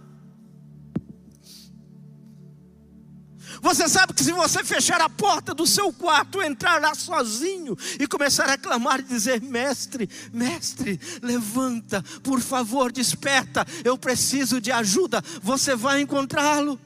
Você 3.62 3.88
sabe 3.88 4.14
que 4.14 4.24
se 4.24 4.32
você 4.32 4.64
fechar 4.64 5.00
a 5.00 5.08
porta 5.08 5.52
do 5.52 5.66
seu 5.66 5.92
quarto, 5.92 6.40
entrar 6.40 6.80
lá 6.80 6.94
sozinho 6.94 7.76
e 7.98 8.06
começar 8.06 8.48
a 8.48 8.56
clamar 8.56 9.00
e 9.00 9.02
dizer: 9.02 9.40
Mestre, 9.42 10.08
mestre, 10.32 10.98
levanta, 11.22 12.02
por 12.22 12.40
favor, 12.40 12.90
desperta, 12.90 13.66
eu 13.84 13.98
preciso 13.98 14.60
de 14.60 14.72
ajuda, 14.72 15.22
você 15.42 15.74
vai 15.74 16.00
encontrá-lo. 16.00 16.80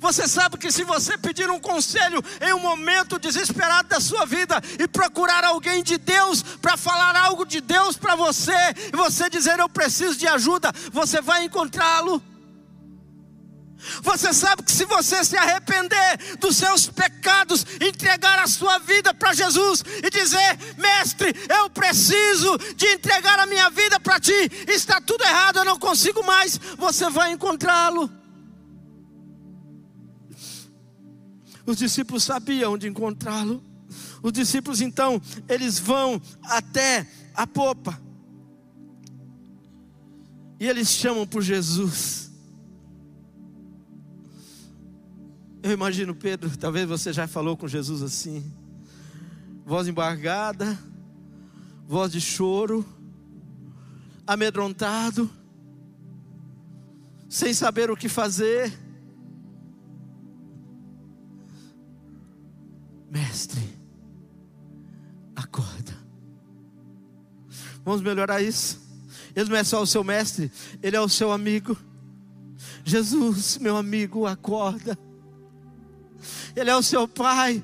Você 0.00 0.26
sabe 0.26 0.58
que 0.58 0.70
se 0.70 0.84
você 0.84 1.16
pedir 1.16 1.50
um 1.50 1.60
conselho 1.60 2.22
em 2.40 2.52
um 2.52 2.60
momento 2.60 3.18
desesperado 3.18 3.88
da 3.88 4.00
sua 4.00 4.26
vida 4.26 4.60
e 4.78 4.88
procurar 4.88 5.44
alguém 5.44 5.82
de 5.82 5.98
Deus 5.98 6.42
para 6.42 6.76
falar 6.76 7.16
algo 7.16 7.44
de 7.44 7.60
Deus 7.60 7.96
para 7.96 8.14
você, 8.14 8.52
e 8.92 8.96
você 8.96 9.28
dizer 9.28 9.58
eu 9.58 9.68
preciso 9.68 10.18
de 10.18 10.26
ajuda, 10.26 10.72
você 10.92 11.20
vai 11.20 11.44
encontrá-lo. 11.44 12.22
Você 14.02 14.32
sabe 14.32 14.64
que 14.64 14.72
se 14.72 14.84
você 14.84 15.22
se 15.24 15.36
arrepender 15.36 16.36
dos 16.38 16.56
seus 16.56 16.86
pecados, 16.88 17.64
entregar 17.80 18.38
a 18.40 18.46
sua 18.48 18.78
vida 18.78 19.14
para 19.14 19.32
Jesus 19.32 19.84
e 20.02 20.10
dizer: 20.10 20.58
Mestre, 20.76 21.32
eu 21.48 21.70
preciso 21.70 22.58
de 22.74 22.86
entregar 22.86 23.38
a 23.38 23.46
minha 23.46 23.70
vida 23.70 24.00
para 24.00 24.18
Ti, 24.18 24.50
está 24.66 25.00
tudo 25.00 25.22
errado, 25.22 25.58
eu 25.58 25.64
não 25.64 25.78
consigo 25.78 26.24
mais, 26.24 26.58
você 26.76 27.08
vai 27.08 27.30
encontrá-lo. 27.32 28.10
Os 31.68 31.76
discípulos 31.76 32.24
sabiam 32.24 32.72
onde 32.72 32.88
encontrá-lo. 32.88 33.62
Os 34.22 34.32
discípulos 34.32 34.80
então, 34.80 35.20
eles 35.46 35.78
vão 35.78 36.18
até 36.44 37.06
a 37.34 37.46
popa. 37.46 38.00
E 40.58 40.66
eles 40.66 40.88
chamam 40.88 41.26
por 41.26 41.42
Jesus. 41.42 42.32
Eu 45.62 45.72
imagino 45.72 46.14
Pedro, 46.14 46.56
talvez 46.56 46.88
você 46.88 47.12
já 47.12 47.28
falou 47.28 47.54
com 47.54 47.68
Jesus 47.68 48.00
assim. 48.00 48.50
Voz 49.66 49.86
embargada, 49.86 50.78
voz 51.86 52.10
de 52.10 52.20
choro, 52.22 52.82
amedrontado, 54.26 55.30
sem 57.28 57.52
saber 57.52 57.90
o 57.90 57.96
que 57.96 58.08
fazer. 58.08 58.87
Mestre, 63.10 63.62
acorda. 65.34 65.96
Vamos 67.84 68.02
melhorar 68.02 68.42
isso. 68.42 68.86
Ele 69.34 69.50
não 69.50 69.56
é 69.56 69.64
só 69.64 69.80
o 69.80 69.86
seu 69.86 70.02
mestre, 70.02 70.50
ele 70.82 70.96
é 70.96 71.00
o 71.00 71.08
seu 71.08 71.32
amigo. 71.32 71.76
Jesus, 72.84 73.58
meu 73.58 73.76
amigo, 73.76 74.26
acorda. 74.26 74.98
Ele 76.56 76.70
é 76.70 76.76
o 76.76 76.82
seu 76.82 77.06
pai. 77.06 77.62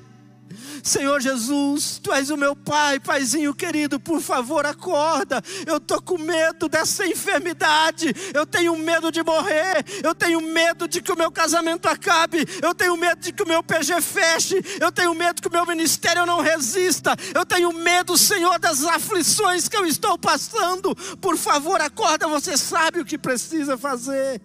Senhor 0.83 1.19
Jesus, 1.19 1.99
Tu 2.01 2.13
és 2.13 2.29
o 2.29 2.37
meu 2.37 2.55
pai, 2.55 2.99
paizinho 2.99 3.53
querido, 3.53 3.99
por 3.99 4.21
favor, 4.21 4.65
acorda. 4.65 5.41
Eu 5.65 5.77
estou 5.77 6.01
com 6.01 6.17
medo 6.17 6.69
dessa 6.69 7.05
enfermidade, 7.05 8.13
eu 8.33 8.45
tenho 8.45 8.77
medo 8.77 9.11
de 9.11 9.23
morrer, 9.23 9.83
eu 10.03 10.13
tenho 10.13 10.39
medo 10.41 10.87
de 10.87 11.01
que 11.01 11.11
o 11.11 11.17
meu 11.17 11.31
casamento 11.31 11.87
acabe, 11.87 12.45
eu 12.61 12.73
tenho 12.75 12.95
medo 12.95 13.21
de 13.21 13.33
que 13.33 13.43
o 13.43 13.47
meu 13.47 13.63
PG 13.63 14.01
feche, 14.01 14.63
eu 14.79 14.91
tenho 14.91 15.13
medo 15.15 15.41
que 15.41 15.47
o 15.47 15.51
meu 15.51 15.65
ministério 15.65 16.25
não 16.25 16.41
resista, 16.41 17.15
eu 17.33 17.45
tenho 17.45 17.71
medo, 17.73 18.17
Senhor, 18.17 18.59
das 18.59 18.83
aflições 18.83 19.67
que 19.67 19.77
eu 19.77 19.85
estou 19.85 20.17
passando. 20.17 20.95
Por 21.17 21.37
favor, 21.37 21.81
acorda, 21.81 22.27
você 22.27 22.57
sabe 22.57 22.99
o 22.99 23.05
que 23.05 23.17
precisa 23.17 23.77
fazer. 23.77 24.41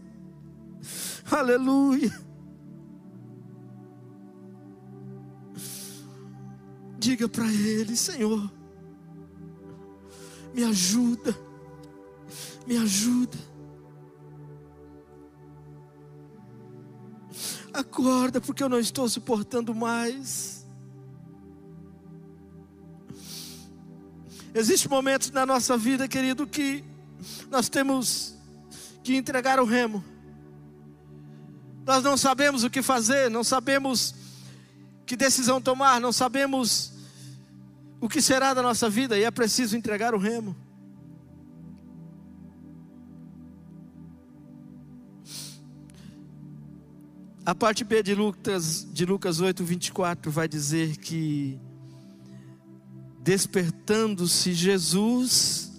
Aleluia. 1.31 2.30
Diga 7.01 7.27
para 7.27 7.47
Ele: 7.47 7.97
Senhor, 7.97 8.53
me 10.53 10.63
ajuda, 10.65 11.35
me 12.67 12.77
ajuda. 12.77 13.39
Acorda, 17.73 18.39
porque 18.39 18.63
eu 18.63 18.69
não 18.69 18.79
estou 18.79 19.09
suportando 19.09 19.75
mais. 19.75 20.67
Existem 24.55 24.91
momentos 24.91 25.31
na 25.31 25.47
nossa 25.47 25.79
vida, 25.79 26.07
querido, 26.07 26.47
que 26.47 26.85
nós 27.51 27.71
temos 27.71 28.37
que 29.03 29.17
entregar 29.17 29.59
o 29.59 29.65
remo. 29.65 30.05
Nós 31.87 32.05
não 32.05 32.19
sabemos 32.19 32.63
o 32.63 32.69
que 32.69 32.83
fazer, 32.83 33.31
não 33.31 33.43
sabemos 33.43 34.20
que 35.11 35.17
decisão 35.17 35.61
tomar, 35.61 36.01
não 36.01 36.13
sabemos 36.13 36.93
o 38.01 38.09
que 38.09 38.23
será 38.23 38.55
da 38.55 38.63
nossa 38.63 38.89
vida 38.89 39.19
e 39.19 39.25
é 39.25 39.31
preciso 39.33 39.77
entregar 39.77 40.15
o 40.15 40.19
remo. 40.19 40.55
A 47.45 47.53
parte 47.57 47.83
B 47.83 48.05
de 48.05 48.15
Lucas, 48.15 48.87
de 48.93 49.05
Lucas 49.05 49.41
8, 49.41 49.65
24 49.65 50.31
vai 50.31 50.47
dizer 50.47 50.97
que, 50.99 51.59
despertando-se 53.21 54.53
Jesus, 54.53 55.73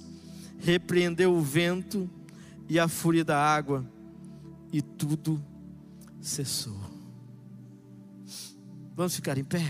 repreendeu 0.60 1.34
o 1.34 1.40
vento 1.40 2.10
e 2.68 2.78
a 2.78 2.90
fúria 2.90 3.24
da 3.24 3.42
água, 3.42 3.90
e 4.74 4.82
tudo 4.82 5.42
cessou. 6.20 6.91
Vamos 8.94 9.16
ficar 9.16 9.38
em 9.38 9.44
pé? 9.44 9.62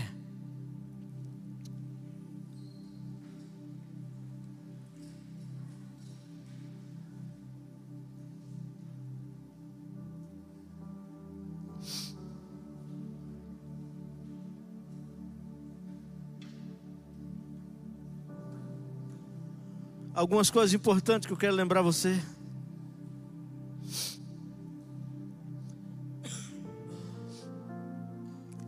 Algumas 20.14 20.50
coisas 20.50 20.74
importantes 20.74 21.26
que 21.26 21.32
eu 21.32 21.36
quero 21.38 21.54
lembrar 21.54 21.80
você. 21.80 22.20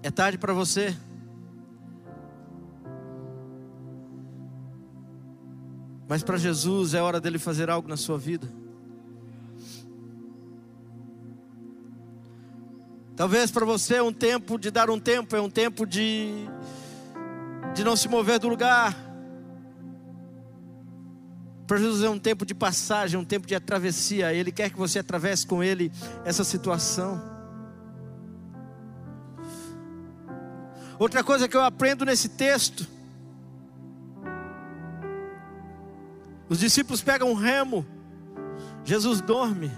É 0.04 0.10
tarde 0.10 0.36
para 0.36 0.52
você? 0.52 0.94
Mas 6.06 6.22
para 6.22 6.36
Jesus 6.36 6.92
é 6.92 7.00
hora 7.00 7.18
dele 7.18 7.38
fazer 7.38 7.70
algo 7.70 7.88
na 7.88 7.96
sua 7.96 8.18
vida. 8.18 8.46
Talvez 13.16 13.50
para 13.50 13.64
você 13.64 13.94
é 13.94 14.02
um 14.02 14.12
tempo 14.12 14.58
de 14.58 14.70
dar 14.70 14.90
um 14.90 15.00
tempo, 15.00 15.34
é 15.34 15.40
um 15.40 15.48
tempo 15.48 15.86
de 15.86 16.50
de 17.74 17.82
não 17.82 17.96
se 17.96 18.06
mover 18.06 18.38
do 18.38 18.46
lugar. 18.46 18.94
Para 21.66 21.78
Jesus 21.78 22.02
é 22.02 22.10
um 22.10 22.18
tempo 22.18 22.44
de 22.44 22.54
passagem, 22.54 23.18
um 23.18 23.24
tempo 23.24 23.46
de 23.46 23.58
travessia. 23.58 24.34
Ele 24.34 24.52
quer 24.52 24.68
que 24.68 24.76
você 24.76 24.98
atravesse 24.98 25.46
com 25.46 25.64
Ele 25.64 25.90
essa 26.26 26.44
situação. 26.44 27.33
Outra 30.98 31.24
coisa 31.24 31.48
que 31.48 31.56
eu 31.56 31.62
aprendo 31.62 32.04
nesse 32.04 32.28
texto: 32.28 32.86
os 36.48 36.58
discípulos 36.58 37.02
pegam 37.02 37.30
um 37.30 37.34
remo, 37.34 37.86
Jesus 38.84 39.20
dorme. 39.20 39.70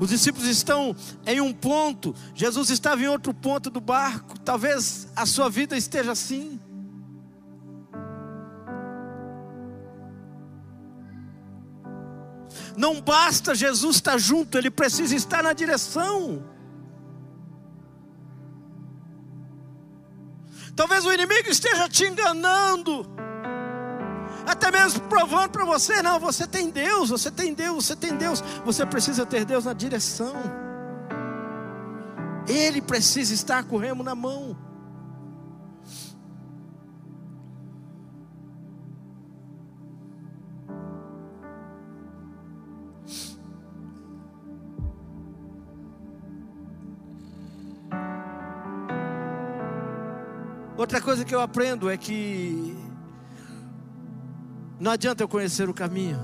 Os 0.00 0.10
discípulos 0.10 0.46
estão 0.46 0.94
em 1.26 1.40
um 1.40 1.52
ponto, 1.52 2.14
Jesus 2.32 2.70
estava 2.70 3.02
em 3.02 3.08
outro 3.08 3.34
ponto 3.34 3.68
do 3.68 3.80
barco. 3.80 4.38
Talvez 4.38 5.08
a 5.16 5.26
sua 5.26 5.50
vida 5.50 5.76
esteja 5.76 6.12
assim. 6.12 6.60
Não 12.76 13.00
basta 13.00 13.56
Jesus 13.56 13.96
estar 13.96 14.18
junto, 14.18 14.56
ele 14.56 14.70
precisa 14.70 15.16
estar 15.16 15.42
na 15.42 15.52
direção. 15.52 16.44
Talvez 20.78 21.04
o 21.04 21.12
inimigo 21.12 21.48
esteja 21.48 21.88
te 21.88 22.04
enganando, 22.06 23.04
até 24.46 24.70
mesmo 24.70 25.00
provando 25.08 25.50
para 25.50 25.64
você: 25.64 26.00
não, 26.02 26.20
você 26.20 26.46
tem 26.46 26.70
Deus, 26.70 27.10
você 27.10 27.32
tem 27.32 27.52
Deus, 27.52 27.86
você 27.86 27.96
tem 27.96 28.14
Deus. 28.16 28.40
Você 28.64 28.86
precisa 28.86 29.26
ter 29.26 29.44
Deus 29.44 29.64
na 29.64 29.72
direção, 29.72 30.36
Ele 32.46 32.80
precisa 32.80 33.34
estar 33.34 33.64
com 33.64 33.74
o 33.74 33.78
remo 33.80 34.04
na 34.04 34.14
mão. 34.14 34.56
Outra 50.78 51.00
coisa 51.00 51.24
que 51.24 51.34
eu 51.34 51.40
aprendo 51.40 51.90
é 51.90 51.96
que 51.96 52.72
não 54.78 54.92
adianta 54.92 55.24
eu 55.24 55.28
conhecer 55.28 55.68
o 55.68 55.74
caminho. 55.74 56.20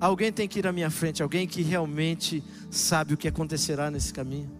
Alguém 0.00 0.32
tem 0.32 0.48
que 0.48 0.60
ir 0.60 0.66
à 0.66 0.72
minha 0.72 0.90
frente, 0.90 1.22
alguém 1.22 1.46
que 1.46 1.60
realmente 1.60 2.42
sabe 2.70 3.12
o 3.12 3.16
que 3.18 3.28
acontecerá 3.28 3.90
nesse 3.90 4.10
caminho. 4.10 4.50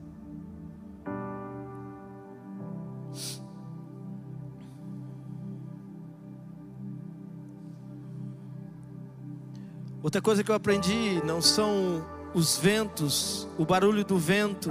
Outra 10.02 10.20
coisa 10.20 10.44
que 10.44 10.50
eu 10.50 10.54
aprendi 10.54 11.22
não 11.24 11.40
são 11.40 12.06
os 12.34 12.58
ventos, 12.58 13.48
o 13.56 13.64
barulho 13.64 14.04
do 14.04 14.18
vento, 14.18 14.70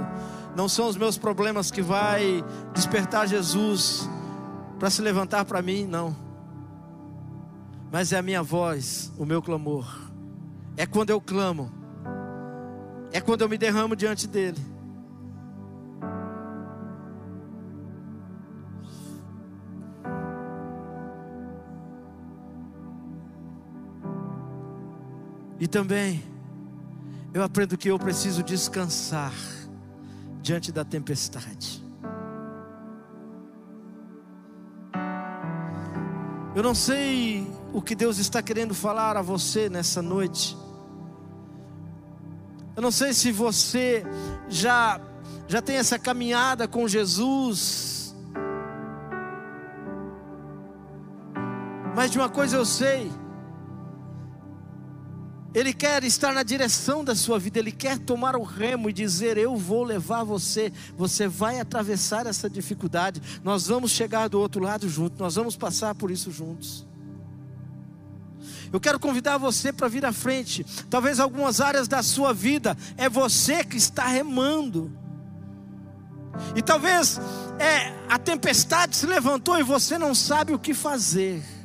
não 0.56 0.70
são 0.70 0.88
os 0.88 0.96
meus 0.96 1.18
problemas 1.18 1.70
que 1.70 1.82
vai 1.82 2.42
despertar 2.72 3.28
Jesus 3.28 4.08
para 4.78 4.88
se 4.88 5.02
levantar 5.02 5.44
para 5.44 5.60
mim, 5.60 5.84
não. 5.84 6.16
Mas 7.92 8.10
é 8.10 8.16
a 8.16 8.22
minha 8.22 8.42
voz, 8.42 9.12
o 9.18 9.26
meu 9.26 9.42
clamor. 9.42 9.86
É 10.74 10.86
quando 10.86 11.10
eu 11.10 11.20
clamo. 11.20 11.70
É 13.12 13.20
quando 13.20 13.42
eu 13.42 13.50
me 13.50 13.58
derramo 13.58 13.94
diante 13.94 14.26
dele. 14.26 14.58
E 25.60 25.68
também 25.68 26.24
eu 27.34 27.42
aprendo 27.42 27.76
que 27.76 27.90
eu 27.90 27.98
preciso 27.98 28.42
descansar 28.42 29.32
diante 30.46 30.70
da 30.70 30.84
tempestade. 30.84 31.84
Eu 36.54 36.62
não 36.62 36.72
sei 36.72 37.52
o 37.72 37.82
que 37.82 37.96
Deus 37.96 38.18
está 38.18 38.40
querendo 38.40 38.72
falar 38.72 39.16
a 39.16 39.22
você 39.22 39.68
nessa 39.68 40.00
noite. 40.00 40.56
Eu 42.76 42.80
não 42.80 42.92
sei 42.92 43.12
se 43.12 43.32
você 43.32 44.04
já 44.48 45.00
já 45.48 45.60
tem 45.60 45.76
essa 45.78 45.98
caminhada 45.98 46.68
com 46.68 46.86
Jesus. 46.86 48.14
Mas 51.96 52.12
de 52.12 52.18
uma 52.18 52.28
coisa 52.28 52.56
eu 52.56 52.64
sei, 52.64 53.10
ele 55.56 55.72
quer 55.72 56.04
estar 56.04 56.34
na 56.34 56.42
direção 56.42 57.02
da 57.02 57.14
sua 57.14 57.38
vida, 57.38 57.58
Ele 57.58 57.72
quer 57.72 57.98
tomar 57.98 58.36
o 58.36 58.42
remo 58.42 58.90
e 58.90 58.92
dizer: 58.92 59.38
Eu 59.38 59.56
vou 59.56 59.84
levar 59.84 60.22
você, 60.22 60.70
você 60.94 61.26
vai 61.26 61.58
atravessar 61.58 62.26
essa 62.26 62.50
dificuldade, 62.50 63.22
nós 63.42 63.66
vamos 63.66 63.90
chegar 63.90 64.28
do 64.28 64.38
outro 64.38 64.62
lado 64.62 64.86
juntos, 64.86 65.18
nós 65.18 65.34
vamos 65.34 65.56
passar 65.56 65.94
por 65.94 66.10
isso 66.10 66.30
juntos. 66.30 66.86
Eu 68.70 68.78
quero 68.78 69.00
convidar 69.00 69.38
você 69.38 69.72
para 69.72 69.88
vir 69.88 70.04
à 70.04 70.12
frente. 70.12 70.62
Talvez 70.90 71.18
algumas 71.18 71.58
áreas 71.58 71.88
da 71.88 72.02
sua 72.02 72.34
vida 72.34 72.76
é 72.98 73.08
você 73.08 73.64
que 73.64 73.78
está 73.78 74.06
remando. 74.06 74.92
E 76.54 76.60
talvez 76.60 77.18
é 77.58 77.94
a 78.10 78.18
tempestade 78.18 78.94
se 78.94 79.06
levantou 79.06 79.58
e 79.58 79.62
você 79.62 79.96
não 79.96 80.14
sabe 80.14 80.52
o 80.52 80.58
que 80.58 80.74
fazer. 80.74 81.55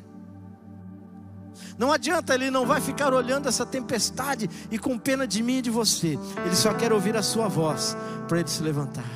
Não 1.78 1.92
adianta, 1.92 2.34
ele 2.34 2.52
não 2.52 2.66
vai 2.66 2.82
ficar 2.82 3.14
olhando 3.14 3.48
essa 3.48 3.66
tempestade 3.66 4.50
e 4.70 4.78
com 4.78 4.98
pena 4.98 5.28
de 5.28 5.42
mim 5.42 5.58
e 5.58 5.62
de 5.62 5.70
você. 5.70 6.18
Ele 6.46 6.56
só 6.56 6.74
quer 6.74 6.92
ouvir 6.94 7.16
a 7.16 7.24
sua 7.24 7.48
voz 7.48 7.96
para 8.28 8.40
ele 8.40 8.50
se 8.50 8.62
levantar. 8.62 9.10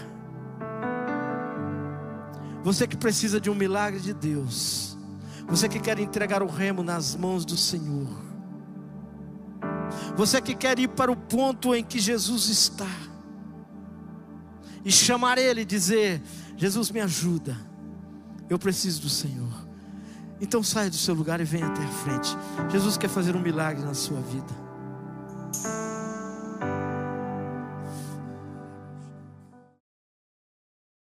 Você 2.63 2.87
que 2.87 2.97
precisa 2.97 3.39
de 3.39 3.49
um 3.49 3.55
milagre 3.55 3.99
de 3.99 4.13
Deus. 4.13 4.97
Você 5.47 5.69
que 5.69 5.79
quer 5.79 5.99
entregar 5.99 6.41
o 6.41 6.47
remo 6.47 6.81
nas 6.81 7.15
mãos 7.15 7.45
do 7.45 7.55
Senhor. 7.55 8.07
Você 10.15 10.41
que 10.41 10.55
quer 10.55 10.79
ir 10.79 10.87
para 10.87 11.11
o 11.11 11.15
ponto 11.15 11.75
em 11.75 11.83
que 11.83 11.99
Jesus 11.99 12.47
está. 12.47 12.89
E 14.83 14.91
chamar 14.91 15.37
Ele 15.37 15.61
e 15.61 15.65
dizer: 15.65 16.21
Jesus 16.57 16.89
me 16.89 17.01
ajuda. 17.01 17.55
Eu 18.49 18.57
preciso 18.57 19.01
do 19.01 19.09
Senhor. 19.09 19.64
Então 20.39 20.61
saia 20.61 20.89
do 20.89 20.95
seu 20.95 21.15
lugar 21.15 21.39
e 21.39 21.43
venha 21.43 21.67
até 21.67 21.83
a 21.83 21.87
frente. 21.87 22.37
Jesus 22.69 22.97
quer 22.97 23.09
fazer 23.09 23.35
um 23.35 23.41
milagre 23.41 23.83
na 23.83 23.93
sua 23.93 24.19
vida. 24.19 24.64